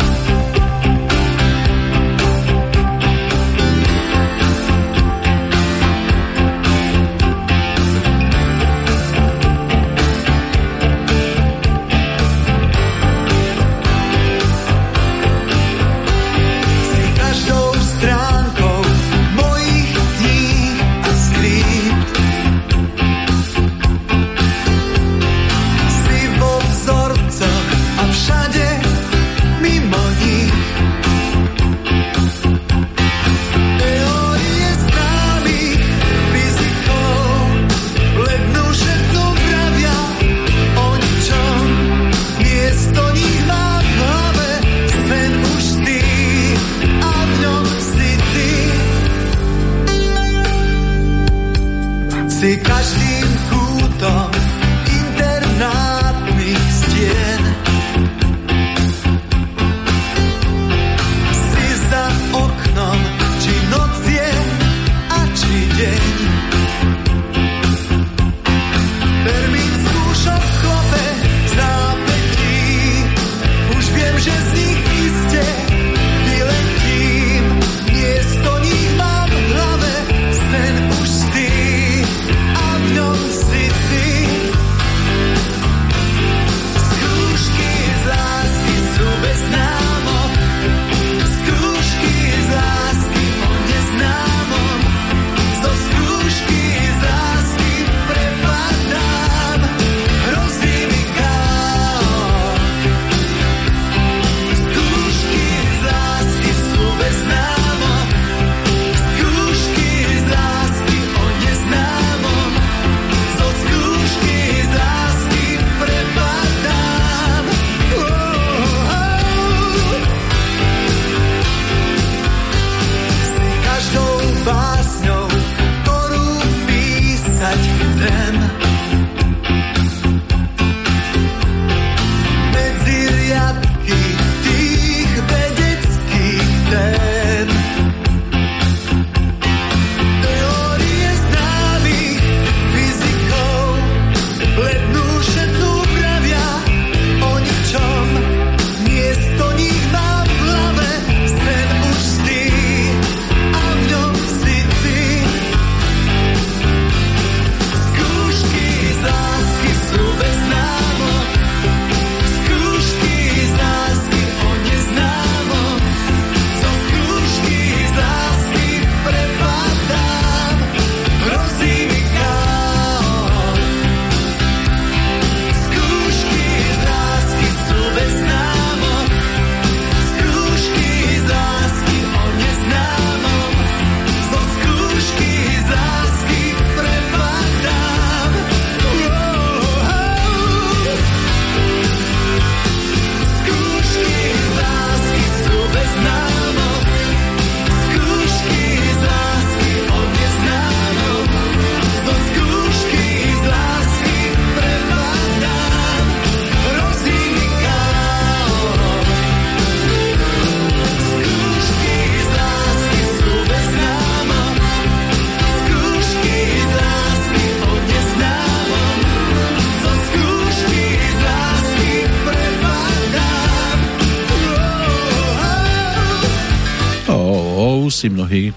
[228.06, 228.54] si mnohí e,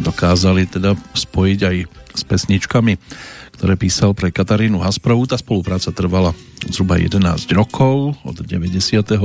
[0.00, 1.76] dokázali teda spojiť aj
[2.16, 2.96] s pesničkami,
[3.60, 5.28] ktoré písal pre Katarínu Hasbrovú.
[5.28, 6.32] Tá spolupráca trvala
[6.64, 7.20] zhruba 11
[7.52, 9.20] rokov, od 98.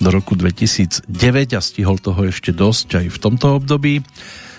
[0.00, 1.04] do roku 2009
[1.52, 4.00] a stihol toho ešte dosť aj v tomto období.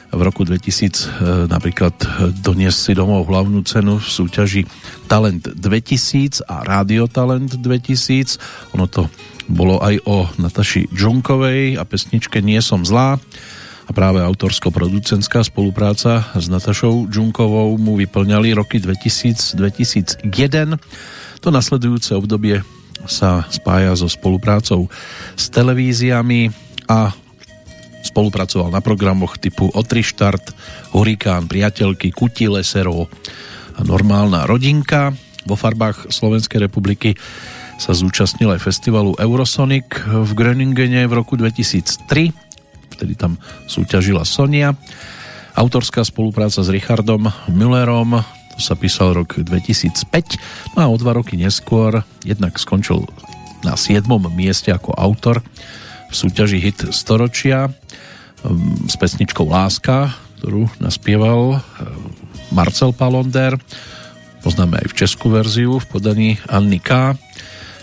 [0.09, 1.05] V roku 2000 e,
[1.49, 1.97] napríklad
[2.45, 4.69] donies si domov hlavnú cenu v súťaži
[5.09, 8.77] Talent 2000 a Radio Talent 2000.
[8.77, 9.09] Ono to
[9.49, 13.17] bolo aj o Nataši Džunkovej a pesničke Nie som zlá
[13.89, 20.29] a práve autorsko-producentská spolupráca s Natašou Džunkovou mu vyplňali roky 2000-2001.
[21.41, 22.61] To nasledujúce obdobie
[23.09, 24.85] sa spája so spoluprácou
[25.33, 26.53] s televíziami
[26.85, 27.09] a
[27.99, 30.07] Spolupracoval na programoch typu Otri
[30.95, 33.11] Hurikán, Priateľky, Kuti, Lesero
[33.75, 35.11] a Normálna rodinka.
[35.43, 37.19] Vo farbách Slovenskej republiky
[37.75, 42.48] sa zúčastnil aj festivalu Eurosonic v Gröningene v roku 2003,
[42.99, 44.75] vtedy tam súťažila Sonia.
[45.55, 48.19] Autorská spolupráca s Richardom Müllerom,
[48.55, 53.07] to sa písal rok 2005, no a o dva roky neskôr jednak skončil
[53.63, 54.03] na 7.
[54.35, 55.39] mieste ako autor
[56.11, 57.71] v súťaži Hit storočia
[58.43, 60.11] um, s pesničkou Láska,
[60.43, 61.61] ktorú naspieval uh,
[62.51, 63.55] Marcel Palonder.
[64.43, 67.15] Poznáme aj v českú verziu v podaní Anny K.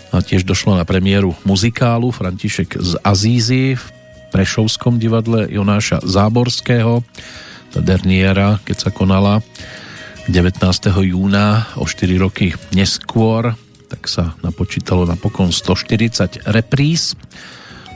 [0.07, 3.96] A tiež došlo na premiéru muzikálu František z Azízy v
[4.31, 7.01] Prešovskom divadle Jonáša Záborského.
[7.71, 9.43] Tá derniéra, keď sa konala
[10.27, 10.61] 19.
[11.07, 13.55] júna o 4 roky neskôr,
[13.87, 17.15] tak sa napočítalo napokon 140 repríz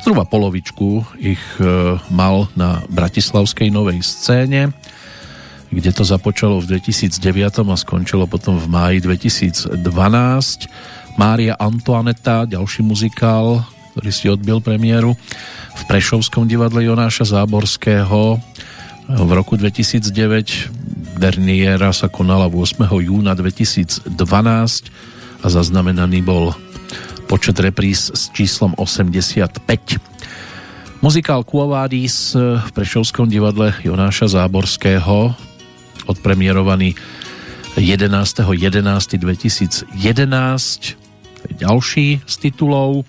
[0.02, 1.66] Zhruba polovičku ich e,
[2.10, 4.74] mal na Bratislavskej novej scéne,
[5.70, 7.22] kde to započalo v 2009
[7.62, 9.78] a skončilo potom v máji 2012.
[11.22, 15.20] Mária Antoaneta, ďalší muzikál, ktorý si odbil premiéru
[15.76, 18.40] v Prešovskom divadle Jonáša Záborského
[19.12, 21.20] v roku 2009.
[21.20, 22.88] Derniera sa konala 8.
[22.88, 24.16] júna 2012
[25.44, 26.56] a zaznamenaný bol
[27.28, 29.60] počet repríz s číslom 85.
[31.04, 35.36] Muzikál Kuovádis v Prešovskom divadle Jonáša Záborského
[36.08, 36.96] odpremierovaný
[37.76, 39.92] 11.11.2011
[41.60, 43.04] ďalší z titulov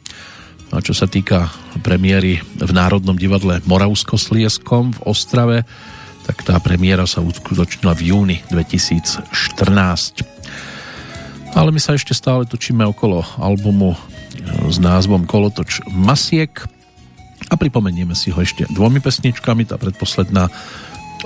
[0.72, 1.52] a čo sa týka
[1.84, 5.68] premiéry v Národnom divadle Moravsko-Slieskom v Ostrave
[6.22, 9.28] tak tá premiéra sa uskutočnila v júni 2014
[11.52, 13.92] ale my sa ešte stále točíme okolo albumu
[14.72, 16.64] s názvom Kolotoč Masiek
[17.52, 20.48] a pripomenieme si ho ešte dvomi pesničkami, tá predposledná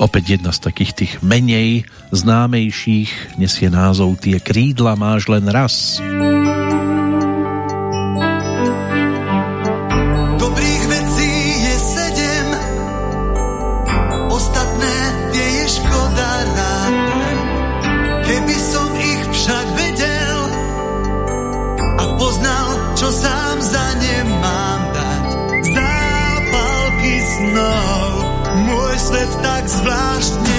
[0.03, 6.03] opäť jedna z takých tých menej známejších nesie názov Tie krídla máš len raz.
[6.03, 6.66] mnohí
[29.47, 30.56] tak zvláštne.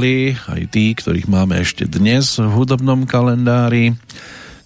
[0.00, 3.92] Lietali, aj tí, ktorých máme ešte dnes v hudobnom kalendári.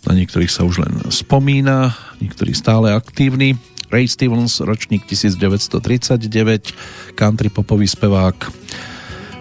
[0.07, 1.91] Na niektorých sa už len spomína,
[2.23, 3.59] niektorí stále aktívni.
[3.91, 8.47] Ray Stevens, ročník 1939, country popový spevák,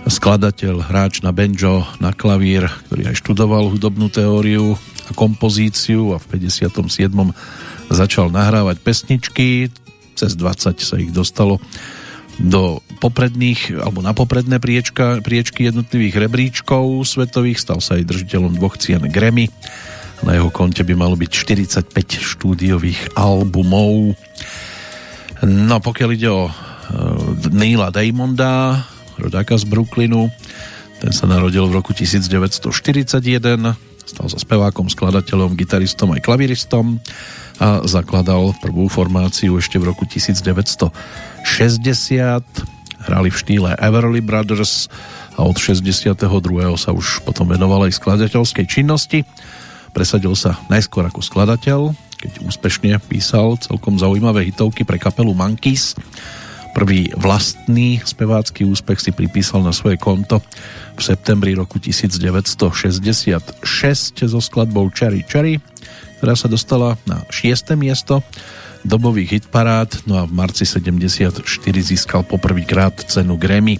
[0.09, 4.73] skladateľ, hráč na banjo, na klavír, ktorý aj študoval hudobnú teóriu
[5.05, 6.73] a kompozíciu a v 57.
[7.93, 9.69] začal nahrávať pesničky,
[10.17, 11.61] cez 20 sa ich dostalo
[12.41, 18.79] do popredných, alebo na popredné priečka, priečky jednotlivých rebríčkov svetových, stal sa aj držiteľom dvoch
[18.79, 19.51] cien Grammy.
[20.23, 21.31] Na jeho konte by malo byť
[21.91, 24.15] 45 štúdiových albumov.
[25.43, 26.53] No pokiaľ ide o uh,
[27.51, 28.87] Neila Daymonda,
[29.19, 30.31] rodáka z Brooklynu,
[31.03, 33.75] ten sa narodil v roku 1941,
[34.07, 37.03] stal sa spevákom, skladateľom, gitaristom aj klaviristom
[37.61, 40.93] a zakladal prvú formáciu ešte v roku 1960
[43.03, 44.87] hrali v štýle Everly Brothers
[45.35, 46.15] a od 62.
[46.79, 49.27] sa už potom venoval aj skladateľskej činnosti.
[49.91, 55.93] Presadil sa najskôr ako skladateľ, keď úspešne písal celkom zaujímavé hitovky pre kapelu Monkeys.
[56.73, 60.41] Prvý vlastný spevácky úspech si pripísal na svoje konto
[60.97, 63.61] v septembri roku 1966
[64.25, 65.61] so skladbou Cherry Cherry,
[66.17, 67.77] ktorá sa dostala na 6.
[67.77, 68.25] miesto
[68.81, 71.45] dobových hitparád, no a v marci 74
[71.77, 73.77] získal poprvýkrát cenu Grammy.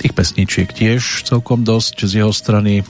[0.00, 2.84] Tých pesničiek tiež celkom dosť z jeho strany, e,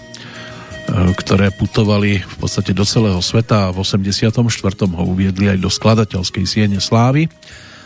[1.20, 4.94] ktoré putovali v podstate do celého sveta a v 84.
[4.94, 7.26] ho uviedli aj do skladateľskej siene slávy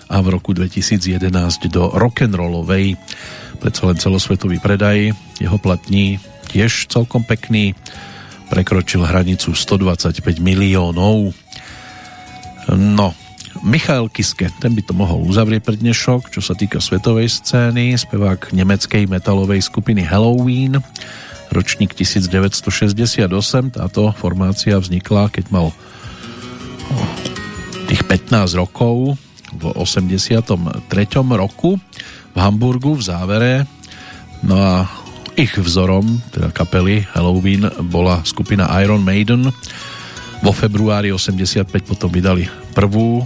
[0.09, 1.29] a v roku 2011
[1.69, 2.97] do rock'n'rollovej.
[3.61, 6.17] Predsa len celosvetový predaj jeho platní
[6.49, 7.77] tiež celkom pekný
[8.49, 11.37] prekročil hranicu 125 miliónov.
[12.73, 13.13] No
[13.63, 18.55] Michael Kiske, ten by to mohol uzavrieť pre dnešok, čo sa týka svetovej scény, spevák
[18.55, 20.79] nemeckej metalovej skupiny Halloween,
[21.51, 23.29] ročník 1968,
[23.75, 25.75] táto formácia vznikla, keď mal
[27.89, 29.19] tých 15 rokov
[29.55, 30.57] v 83.
[31.37, 31.81] roku
[32.33, 33.53] v Hamburgu v závere
[34.43, 34.75] no a
[35.39, 39.47] ich vzorom, teda kapely Halloween, bola skupina Iron Maiden.
[40.43, 43.23] Vo februári 85 potom vydali prvú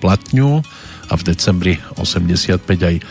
[0.00, 0.64] platňu
[1.08, 3.02] a v decembri 85 aj e,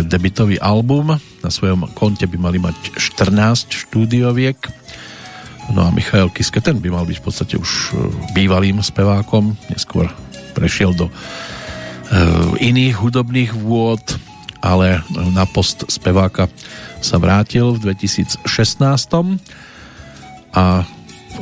[0.00, 1.12] debitový album.
[1.44, 4.56] Na svojom konte by mali mať 14 štúdioviek.
[5.76, 10.08] No a Michael Kiske, ten by mal byť v podstate už e, bývalým spevákom, neskôr
[10.56, 11.12] prešiel do
[12.60, 14.02] iných hudobných vôd,
[14.64, 16.48] ale na post speváka
[17.04, 18.48] sa vrátil v 2016
[20.56, 20.88] a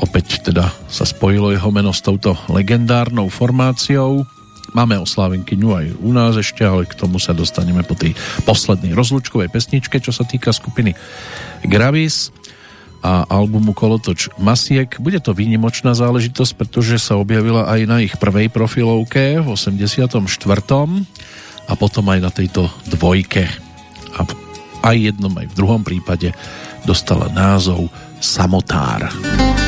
[0.02, 4.26] opäť teda sa spojilo jeho meno s touto legendárnou formáciou.
[4.72, 8.16] Máme oslávenkyňu aj u nás ešte, ale k tomu sa dostaneme po tej
[8.48, 10.96] poslednej rozlučkovej pesničke, čo sa týka skupiny
[11.68, 12.32] Gravis
[13.02, 14.88] a albumu Kolotoč Masiek.
[15.02, 20.22] Bude to výnimočná záležitosť, pretože sa objavila aj na ich prvej profilovke v 84.
[21.66, 23.50] a potom aj na tejto dvojke.
[24.14, 24.20] A
[24.86, 26.30] aj jednom, aj v druhom prípade
[26.86, 27.90] dostala názov
[28.22, 29.10] Samotár.
[29.10, 29.61] Samotár.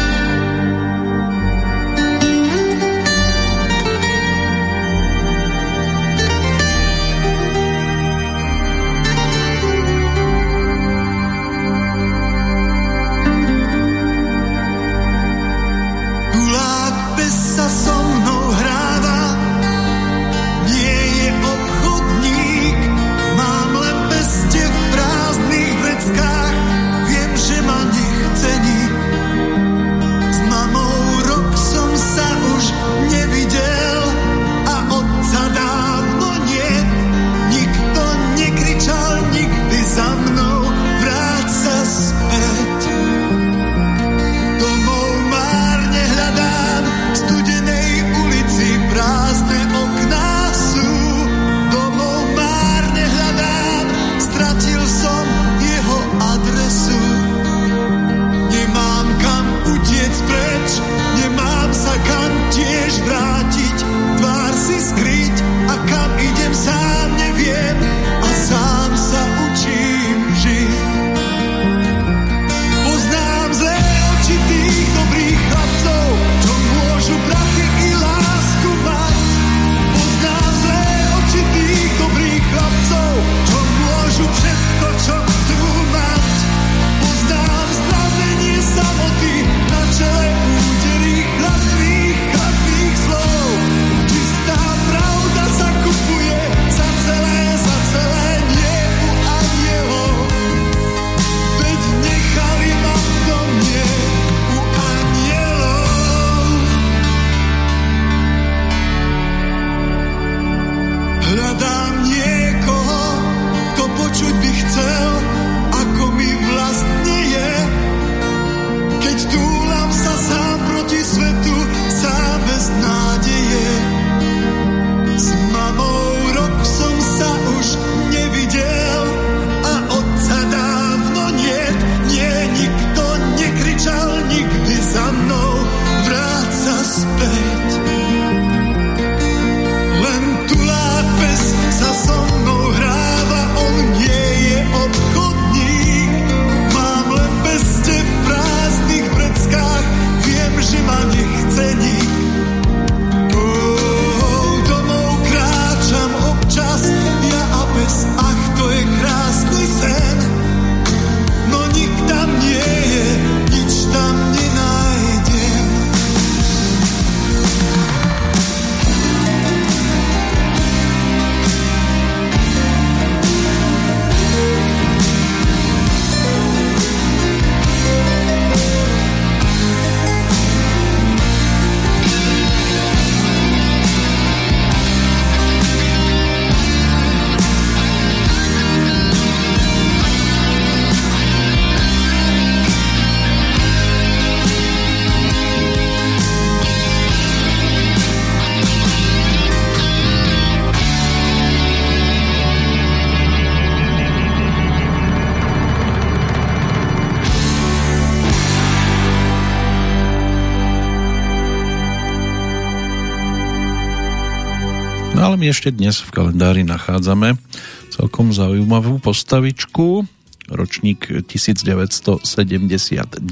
[215.32, 217.40] My ešte dnes v kalendári nachádzame
[217.88, 220.04] celkom zaujímavú postavičku,
[220.52, 223.24] ročník 1979,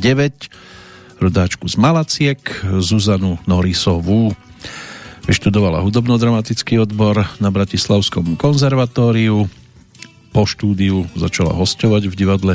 [1.21, 2.41] rodáčku z Malaciek,
[2.81, 4.33] Zuzanu Norisovú.
[5.29, 9.53] Vyštudovala hudobno-dramatický odbor na Bratislavskom konzervatóriu,
[10.33, 12.55] po štúdiu začala hostovať v divadle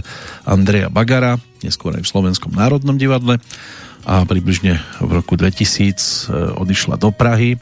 [0.50, 3.38] Andreja Bagara, neskôr aj v Slovenskom národnom divadle.
[4.08, 5.94] A približne v roku 2000 e,
[6.58, 7.62] odišla do Prahy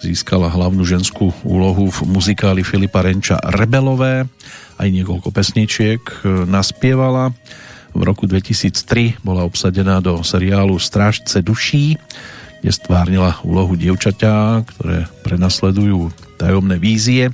[0.00, 4.24] získala hlavnú ženskú úlohu v muzikáli Filipa Renča Rebelové,
[4.80, 7.36] aj niekoľko pesničiek e, naspievala.
[7.92, 12.00] V roku 2003 bola obsadená do seriálu Strážce duší,
[12.64, 16.08] kde stvárnila úlohu dievčaťa, ktoré prenasledujú
[16.40, 17.28] tajomné vízie.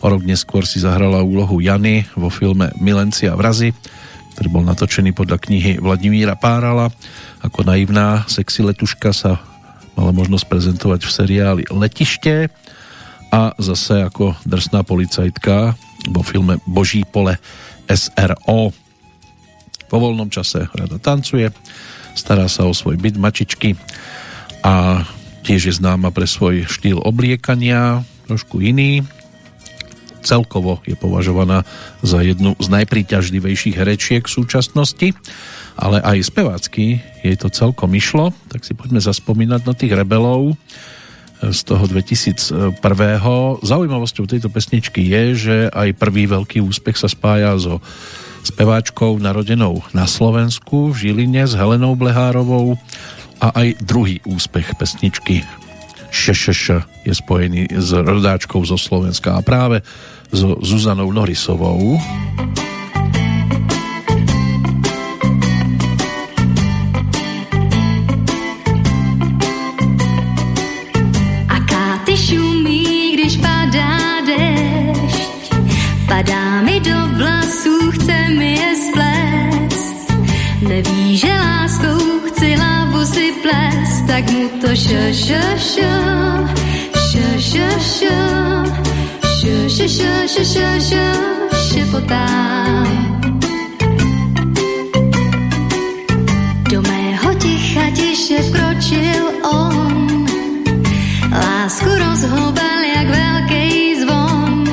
[0.00, 3.76] O rok neskôr si zahrala úlohu Jany vo filme a vrazy,
[4.34, 6.88] ktorý bol natočený podľa knihy Vladimíra Párala.
[7.44, 9.51] Ako naivná sexy letuška sa
[9.96, 12.48] mala možnosť prezentovať v seriáli Letište
[13.32, 15.76] a zase ako drsná policajtka
[16.12, 17.40] vo filme Boží pole
[17.88, 18.72] SRO.
[19.88, 21.52] Po voľnom čase rada tancuje,
[22.16, 23.76] stará sa o svoj byt mačičky
[24.64, 25.04] a
[25.42, 29.04] tiež je známa pre svoj štýl obliekania, trošku iný.
[30.22, 31.66] Celkovo je považovaná
[32.00, 35.08] za jednu z najpríťažlivejších herečiek v súčasnosti
[35.76, 40.56] ale aj spevácky jej to celkom išlo, tak si poďme zaspomínať na tých rebelov
[41.42, 42.78] z toho 2001.
[43.62, 47.82] Zaujímavosťou tejto pesničky je, že aj prvý veľký úspech sa spája so
[48.42, 52.78] speváčkou narodenou na Slovensku v Žiline s Helenou Blehárovou
[53.42, 55.42] a aj druhý úspech pesničky
[56.12, 56.60] Šešeš
[57.08, 59.80] je spojený s rodáčkou zo Slovenska a práve
[60.28, 61.96] so Zuzanou Norisovou.
[91.92, 92.26] Šepotá.
[96.70, 100.24] Do mého ticha tiše vkročil on,
[101.28, 103.68] lásku rozhoubal jak veľký
[104.00, 104.64] zvon.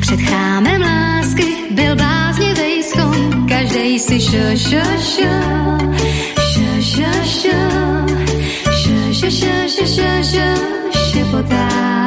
[0.00, 5.34] Před chrámem lásky byl bláznivej skon, každej si šo, šo, šo,
[9.20, 10.56] 是是是是是
[10.94, 11.99] 是不在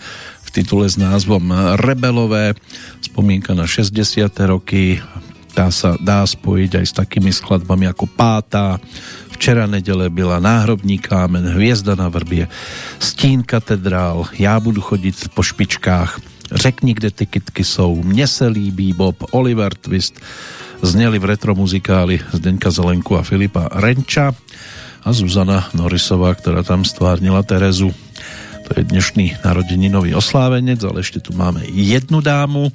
[0.46, 2.54] v titule s názvom Rebelové.
[3.02, 4.30] Spomienka na 60.
[4.46, 5.02] roky
[5.62, 8.82] tá sa dá spojiť aj s takými skladbami ako Pátá,
[9.30, 12.50] Včera nedele byla Náhrobní kámen, Hviezda na vrbie,
[12.98, 16.18] Stín katedrál, Já budu chodit po špičkách,
[16.52, 20.18] Řekni, kde ty kitky jsou, Mne se líbí Bob, Oliver Twist,
[20.82, 24.34] zneli v retromuzikáli Zdeňka Zelenku a Filipa Renča
[25.06, 27.94] a Zuzana Norisová, ktorá tam stvárnila Terezu.
[28.66, 32.74] To je dnešný narodeninový oslávenec, ale ešte tu máme jednu dámu,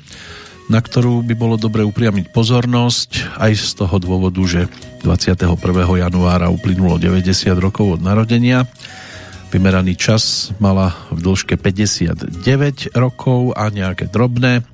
[0.66, 4.66] na ktorú by bolo dobre upriamiť pozornosť, aj z toho dôvodu, že
[5.06, 5.55] 21.
[6.02, 8.66] januára uplynulo 90 rokov od narodenia.
[9.55, 14.66] Vymeraný čas mala v dĺžke 59 rokov a nejaké drobné,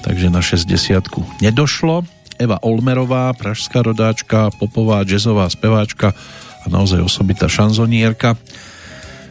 [0.00, 2.08] takže na 60 nedošlo.
[2.40, 6.16] Eva Olmerová, pražská rodáčka, popová, jazzová speváčka
[6.62, 8.38] a naozaj osobitá šanzonierka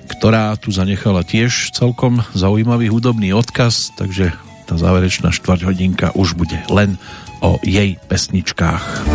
[0.07, 4.31] ktorá tu zanechala tiež celkom zaujímavý hudobný odkaz, takže
[4.67, 6.99] tá záverečná štvrť hodinka už bude len
[7.39, 9.07] o jej pesničkách.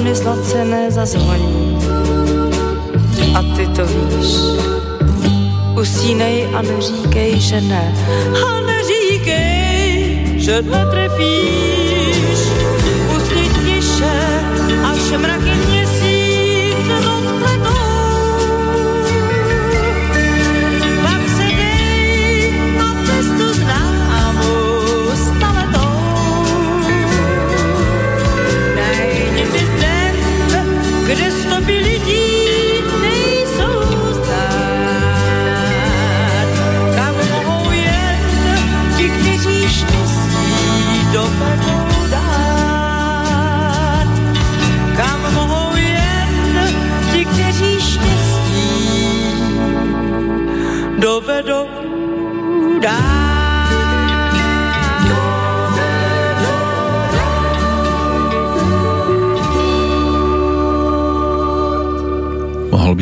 [0.00, 1.78] Zvony zlacené zazvoní.
[3.34, 4.28] A ty to víš.
[5.80, 7.94] Usínej a neříkej, že ne.
[8.46, 12.40] A neříkej, že netrefíš.
[13.16, 14.40] Usni tiše,
[14.84, 15.99] až mraky měsíc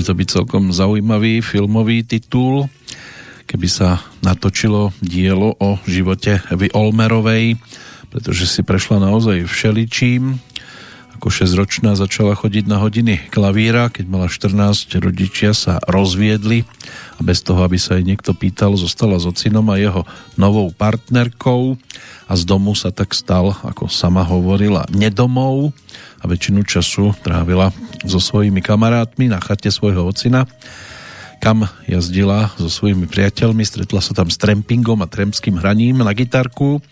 [0.09, 2.72] to byť celkom zaujímavý filmový titul,
[3.44, 7.60] keby sa natočilo dielo o živote Evy Olmerovej,
[8.09, 10.40] pretože si prešla naozaj všeličím,
[11.19, 16.62] ako 6-ročná začala chodiť na hodiny klavíra, keď mala 14, rodičia sa rozviedli
[17.19, 20.07] a bez toho, aby sa jej niekto pýtal, zostala s ocinom a jeho
[20.39, 21.74] novou partnerkou
[22.31, 25.74] a z domu sa tak stal, ako sama hovorila, nedomov
[26.23, 27.74] a väčšinu času trávila
[28.07, 30.47] so svojimi kamarátmi na chate svojho ocina
[31.39, 36.82] kam jazdila so svojimi priateľmi, stretla sa tam s trampingom a trampským hraním na gitarku.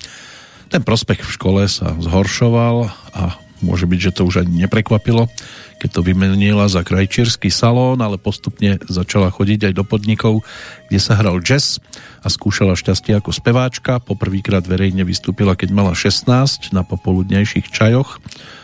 [0.70, 5.32] Ten prospech v škole sa zhoršoval a Môže byť, že to už ani neprekvapilo,
[5.80, 10.44] keď to vymenila za krajčírsky salón, ale postupne začala chodiť aj do podnikov,
[10.88, 11.80] kde sa hral jazz
[12.20, 14.00] a skúšala šťastie ako speváčka.
[14.00, 18.20] Poprvýkrát verejne vystúpila, keď mala 16 na popoludnejších čajoch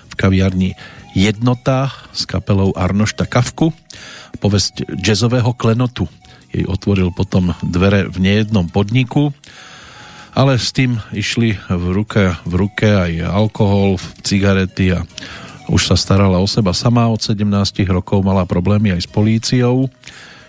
[0.09, 0.77] v kaviarni
[1.13, 3.77] Jednota s kapelou Arnošta Kavku.
[4.41, 6.09] Povesť jazzového klenotu
[6.53, 9.33] jej otvoril potom dvere v nejednom podniku
[10.33, 15.05] ale s tým išli v ruke, v ruke aj alkohol, cigarety a
[15.69, 17.09] už sa starala o seba sama.
[17.13, 17.45] Od 17
[17.93, 19.93] rokov mala problémy aj s políciou,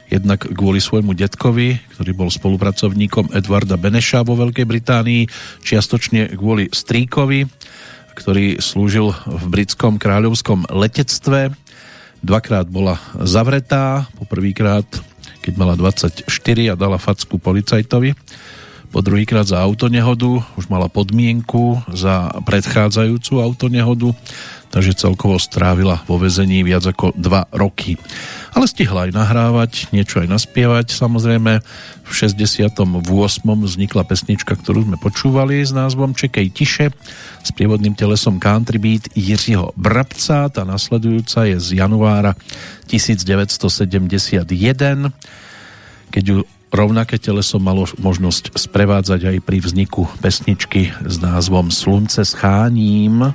[0.08, 5.28] jednak kvôli svojmu detkovi, ktorý bol spolupracovníkom Edvarda Beneša vo Veľkej Británii,
[5.64, 7.48] čiastočne kvôli stríkovi,
[8.16, 11.52] ktorý slúžil v britskom kráľovskom letectve.
[12.24, 14.88] Dvakrát bola zavretá, poprvýkrát,
[15.44, 16.24] keď mala 24
[16.72, 18.16] a dala facku policajtovi
[18.94, 24.14] po druhýkrát za autonehodu, už mala podmienku za predchádzajúcu autonehodu,
[24.70, 27.98] takže celkovo strávila vo vezení viac ako 2 roky.
[28.54, 30.94] Ale stihla aj nahrávať, niečo aj naspievať.
[30.94, 31.66] Samozrejme,
[32.06, 32.70] v 68.
[33.42, 36.94] vznikla pesnička, ktorú sme počúvali s názvom Čekej tiše
[37.42, 40.54] s prievodným telesom Country Beat Jiřího Brabca.
[40.54, 42.38] Tá nasledujúca je z januára
[42.86, 45.10] 1971
[46.14, 46.38] keď ju
[46.74, 53.30] Rovnaké teleso malo možnosť sprevádzať aj pri vzniku pesničky s názvom Slunce s cháním.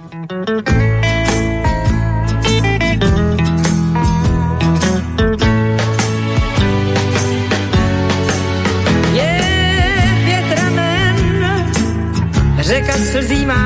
[12.59, 13.65] Řeka slzí má,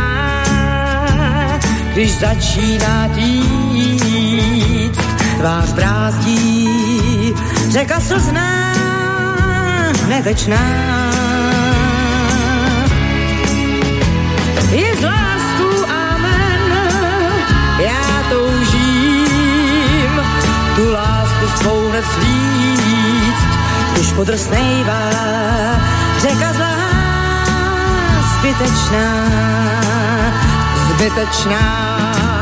[1.92, 5.00] když začíná týct,
[5.40, 6.68] tvář brázdí,
[7.72, 8.71] řeka slzná,
[10.12, 10.64] nevečná.
[14.70, 16.72] Je z lásku amen,
[17.78, 20.12] já toužím
[20.76, 23.51] tu lásku svou hned slíct,
[23.93, 25.10] když podrsnejvá
[26.20, 26.76] řeka zlá,
[28.36, 29.09] zbytečná,
[30.89, 32.41] zbytečná.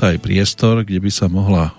[0.00, 1.76] Sa aj priestor, kde by sa mohla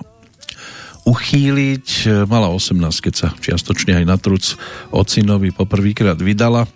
[1.09, 2.05] uchýliť.
[2.29, 4.53] Mala 18, keď sa čiastočne aj na truc
[4.93, 6.69] ocinovi poprvýkrát vydala.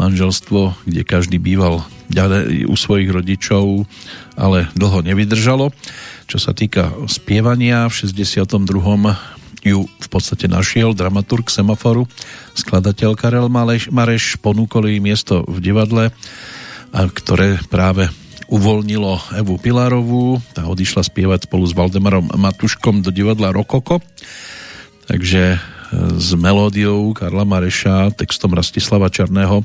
[0.00, 1.84] Manželstvo, kde každý býval
[2.64, 3.84] u svojich rodičov,
[4.32, 5.76] ale dlho nevydržalo.
[6.24, 8.48] Čo sa týka spievania, v 62.
[9.68, 12.08] ju v podstate našiel dramaturg Semaforu,
[12.56, 16.16] skladateľ Karel Mareš, ponúkol jej miesto v divadle,
[16.96, 18.08] ktoré práve
[18.48, 24.00] uvoľnilo Evu Pilarovú, tá odišla spievať spolu s Valdemarom Matuškom do divadla Rokoko,
[25.04, 25.58] takže e,
[26.16, 29.62] s melódiou Karla Mareša, textom Rastislava Černého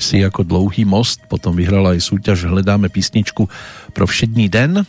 [0.00, 3.46] si ako dlouhý most, potom vyhrala aj súťaž Hledáme písničku
[3.92, 4.80] pro všední den.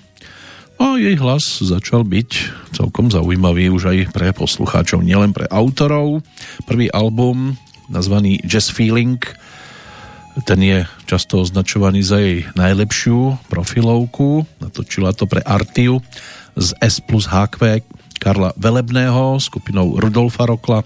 [0.82, 2.32] A jej hlas začal byť
[2.74, 6.26] celkom zaujímavý už aj pre poslucháčov, nielen pre autorov.
[6.66, 7.56] Prvý album
[7.94, 9.22] nazvaný Jazz Feeling
[10.42, 14.50] ten je často označovaný za jej najlepšiu profilovku.
[14.58, 16.02] Natočila to pre Artiu
[16.58, 17.86] z S plus HQ
[18.18, 20.82] Karla Velebného, skupinou Rudolfa Rokla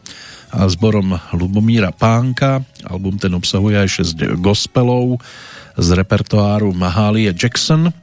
[0.52, 2.66] a zborom Lubomíra Pánka.
[2.88, 5.22] Album ten obsahuje aj 6 gospelov
[5.78, 7.94] z repertoáru Mahalie Jackson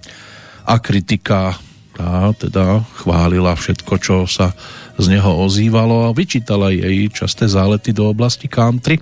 [0.64, 1.58] a kritika
[1.94, 4.50] tá teda chválila všetko, čo sa
[4.98, 8.98] z neho ozývalo a vyčítala jej časté zálety do oblasti country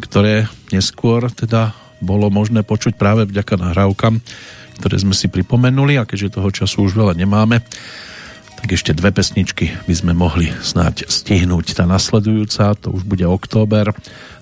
[0.00, 4.18] ktoré neskôr teda bolo možné počuť práve vďaka nahrávkam,
[4.80, 7.60] ktoré sme si pripomenuli a keďže toho času už veľa nemáme,
[8.60, 11.76] tak ešte dve pesničky by sme mohli snáď stihnúť.
[11.76, 13.92] Tá nasledujúca, to už bude október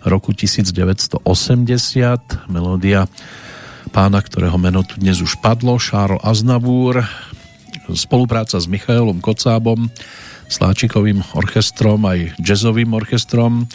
[0.06, 1.22] roku 1980,
[2.50, 3.06] melódia
[3.90, 7.02] pána, ktorého meno tu dnes už padlo, Šárl Aznavúr,
[7.94, 9.90] spolupráca s Michailom Kocábom,
[10.48, 13.68] Sláčikovým orchestrom aj jazzovým orchestrom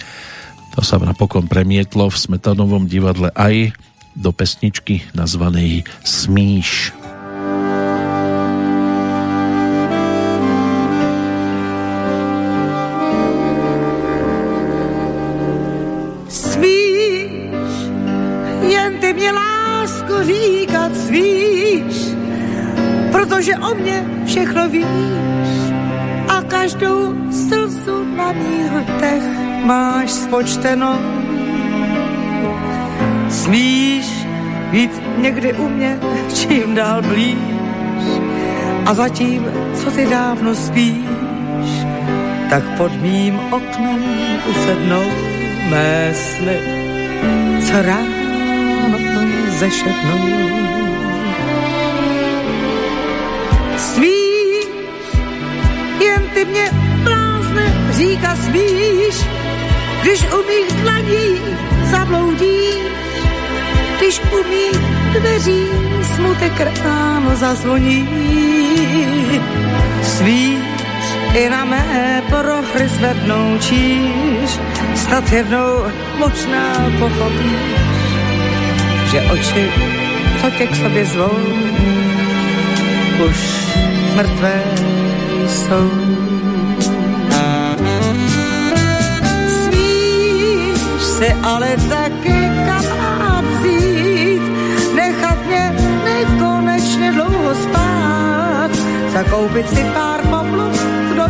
[0.74, 3.78] to sa napokon premietlo v Smetanovom divadle aj
[4.18, 6.94] do pesničky nazvanej Smíš.
[16.30, 17.74] Smíš,
[18.66, 21.96] jen ty mě lásko říkat smíš,
[23.12, 25.54] protože o mě všechno víš
[26.28, 27.63] a každou slzu
[28.18, 29.24] na mých hltech
[29.66, 31.00] máš spočteno.
[33.30, 34.06] Smíš
[34.72, 36.00] být někdy u mě
[36.34, 37.38] čím dál blíž
[38.86, 39.46] a zatím,
[39.76, 41.70] co ty dávno spíš,
[42.50, 44.04] tak pod mým oknem
[44.50, 45.04] usednou
[45.70, 46.58] mé sny,
[47.68, 48.24] co ráno
[49.60, 50.20] zešetnou.
[53.78, 54.68] Smíš,
[56.00, 56.93] jen ty mě
[57.98, 59.16] říká smíš,
[60.02, 61.42] když u mých dlaní
[61.92, 62.76] zabloudíš,
[63.98, 64.80] když u mých
[65.20, 65.66] dveří
[66.16, 68.10] smutek ráno zazvoní.
[70.04, 70.60] Svíš
[71.34, 74.60] i na mé prochry zvednou číš,
[74.96, 75.86] snad jednou
[76.18, 77.82] možná pochopíš,
[79.12, 79.72] že oči,
[80.42, 81.38] co tě k sobě zvou,
[83.26, 83.38] už
[84.16, 84.64] mrtvé
[85.48, 86.23] jsou.
[91.24, 92.86] Si ale taky kam
[93.20, 94.44] mám vzít,
[94.96, 98.72] nechat mě nekonečně dlouho spát,
[99.14, 100.76] zakoupit si pár poplov,
[101.12, 101.26] kdo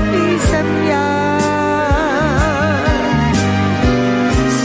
[0.45, 1.39] jsem já.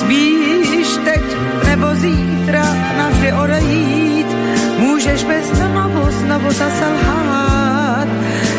[0.00, 1.24] Spíš teď
[1.66, 2.64] nebo zítra
[2.98, 4.30] navždy odejít,
[4.78, 8.08] můžeš bez znovu, znovu zase lhát.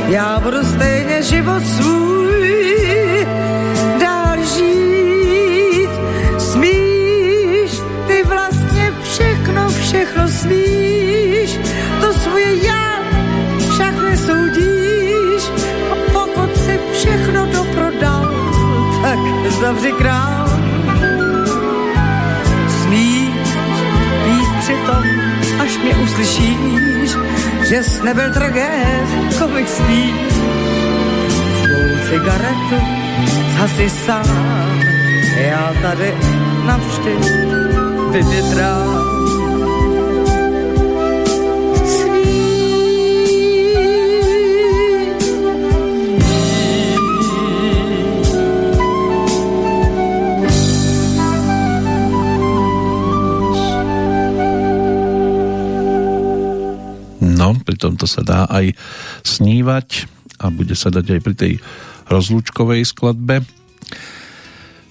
[0.07, 2.88] Já budu stejně život svůj
[19.60, 20.49] tak zavři král.
[22.81, 23.30] Smíš
[24.26, 25.03] být přitom,
[25.61, 27.15] až mě uslyšíš,
[27.69, 29.07] že jsi nebyl tragéd,
[29.40, 30.14] komik spíš.
[31.60, 32.80] Svou cigaretu
[33.53, 34.81] zhasi sám,
[35.38, 36.14] já tady
[36.65, 37.15] navždy
[38.11, 38.98] vyvětrám.
[57.99, 58.71] Tomto sa dá aj
[59.27, 60.07] snívať
[60.39, 61.53] a bude sa dať aj pri tej
[62.07, 63.43] rozlúčkovej skladbe.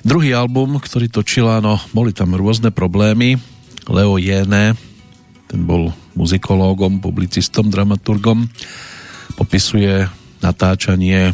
[0.05, 3.40] Druhý album, ktorý točila, no boli tam rôzne problémy.
[3.89, 4.76] Leo Jene,
[5.48, 8.44] ten bol muzikológom, publicistom, dramaturgom,
[9.40, 10.05] popisuje
[10.44, 11.32] natáčanie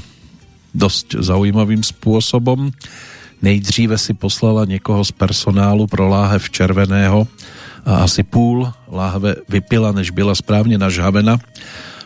[0.70, 2.70] dosť zaujímavým spôsobom.
[3.42, 7.26] Nejdříve si poslala někoho z personálu pro láhev červeného
[7.84, 11.38] a asi půl láhve vypila, než byla správně nažhavena.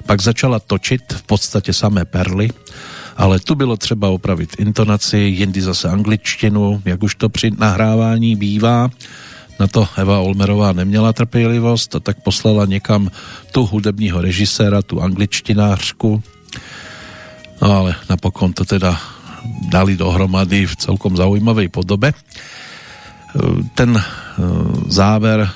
[0.07, 2.51] Pak začala točit v podstatě samé perly,
[3.17, 8.91] ale tu bylo třeba opravit intonaci, jindy zase angličtinu, jak už to při nahrávání bývá.
[9.61, 13.11] Na to Eva Olmerová neměla trpělivost a tak poslala někam
[13.53, 16.23] tu hudebního režiséra, tu angličtinářku.
[17.63, 19.01] No ale napokon to teda
[19.69, 22.13] dali dohromady v celkom zaujímavej podobe.
[23.75, 24.03] Ten e,
[24.87, 25.51] záver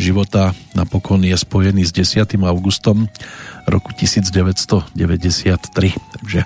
[0.00, 2.36] života napokon je spojený s 10.
[2.44, 3.08] augustom
[3.64, 4.92] roku 1993,
[6.20, 6.40] takže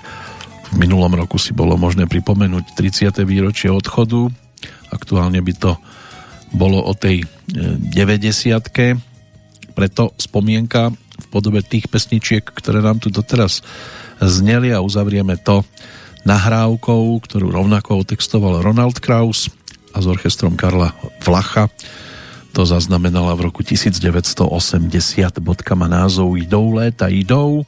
[0.71, 3.27] v minulom roku si bolo možné pripomenúť 30.
[3.27, 4.31] výročie odchodu.
[4.91, 5.75] Aktuálne by to
[6.55, 7.91] bolo o tej 90.
[8.79, 8.95] E,
[9.71, 13.63] Preto spomienka v podobe tých pesničiek, ktoré nám tu doteraz
[14.19, 15.63] zneli a uzavrieme to
[16.27, 19.49] nahrávkou, ktorú rovnako otextoval Ronald Kraus
[19.95, 21.71] a s orchestrom Karla Vlacha.
[22.51, 24.43] To zaznamenala v roku 1980.
[25.39, 27.63] Bodka má názov Idou léta, idou.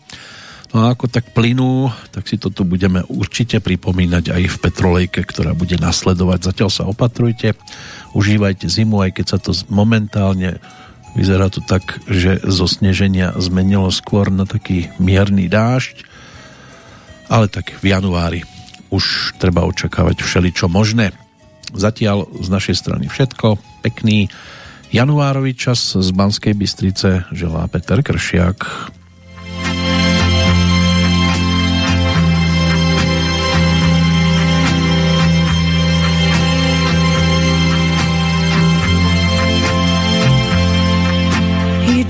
[0.74, 5.22] No a ako tak plynú, tak si to tu budeme určite pripomínať aj v Petrolejke,
[5.22, 6.50] ktorá bude nasledovať.
[6.50, 7.54] Zatiaľ sa opatrujte,
[8.18, 10.58] užívajte zimu, aj keď sa to momentálne
[11.14, 16.02] vyzerá to tak, že zo sneženia zmenilo skôr na taký mierny dážď,
[17.30, 18.42] ale tak v januári
[18.90, 21.14] už treba očakávať všeličo možné.
[21.74, 23.58] Zatiaľ z našej strany všetko.
[23.82, 24.30] Pekný
[24.94, 28.58] januárový čas z Banskej Bystrice želá Peter Kršiak.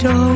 [0.03, 0.33] jdou,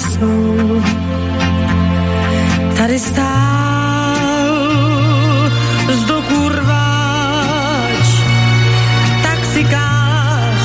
[0.00, 1.11] jsou.
[2.82, 4.16] Tady stál
[5.92, 8.06] z kurváč,
[9.22, 10.62] taxikář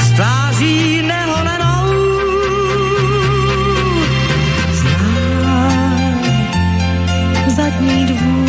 [0.00, 1.84] s tváří neholenou.
[4.72, 5.68] Zná
[7.56, 8.48] zadní dvůr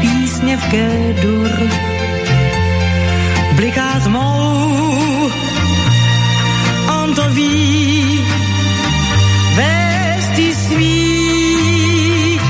[0.00, 1.50] písně v G-dur.
[3.56, 4.71] Bliká tmou,
[7.32, 8.24] on to ví,
[9.56, 12.40] vesti svý.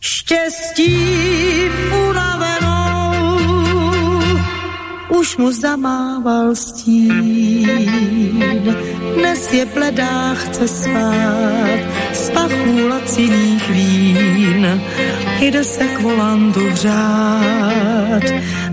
[0.00, 0.96] Štěstí
[2.10, 3.38] unavenou,
[5.08, 7.70] už mu zamával stín.
[9.14, 11.80] Dnes je bledá, chce spát,
[12.12, 14.80] z pachů laciných vín
[15.40, 18.22] jde se k volantu hřát.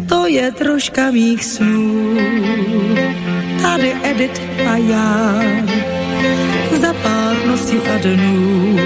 [0.09, 2.17] To je troška mých snů,
[3.61, 5.33] tady Edit a já,
[6.81, 8.77] za pár nocí a dnů,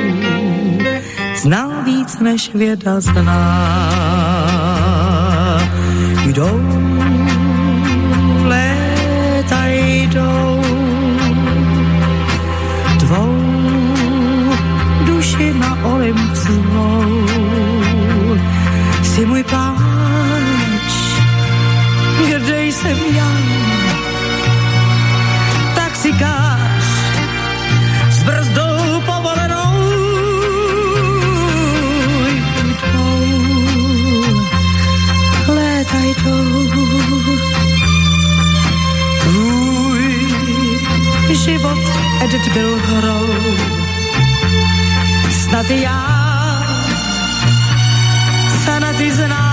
[1.36, 3.42] znal víc než věda zná.
[6.26, 6.81] Jdou,
[41.44, 41.78] život,
[42.24, 43.28] Edit, byl hrou,
[45.32, 46.02] snad já
[48.66, 49.51] sa na ty znám.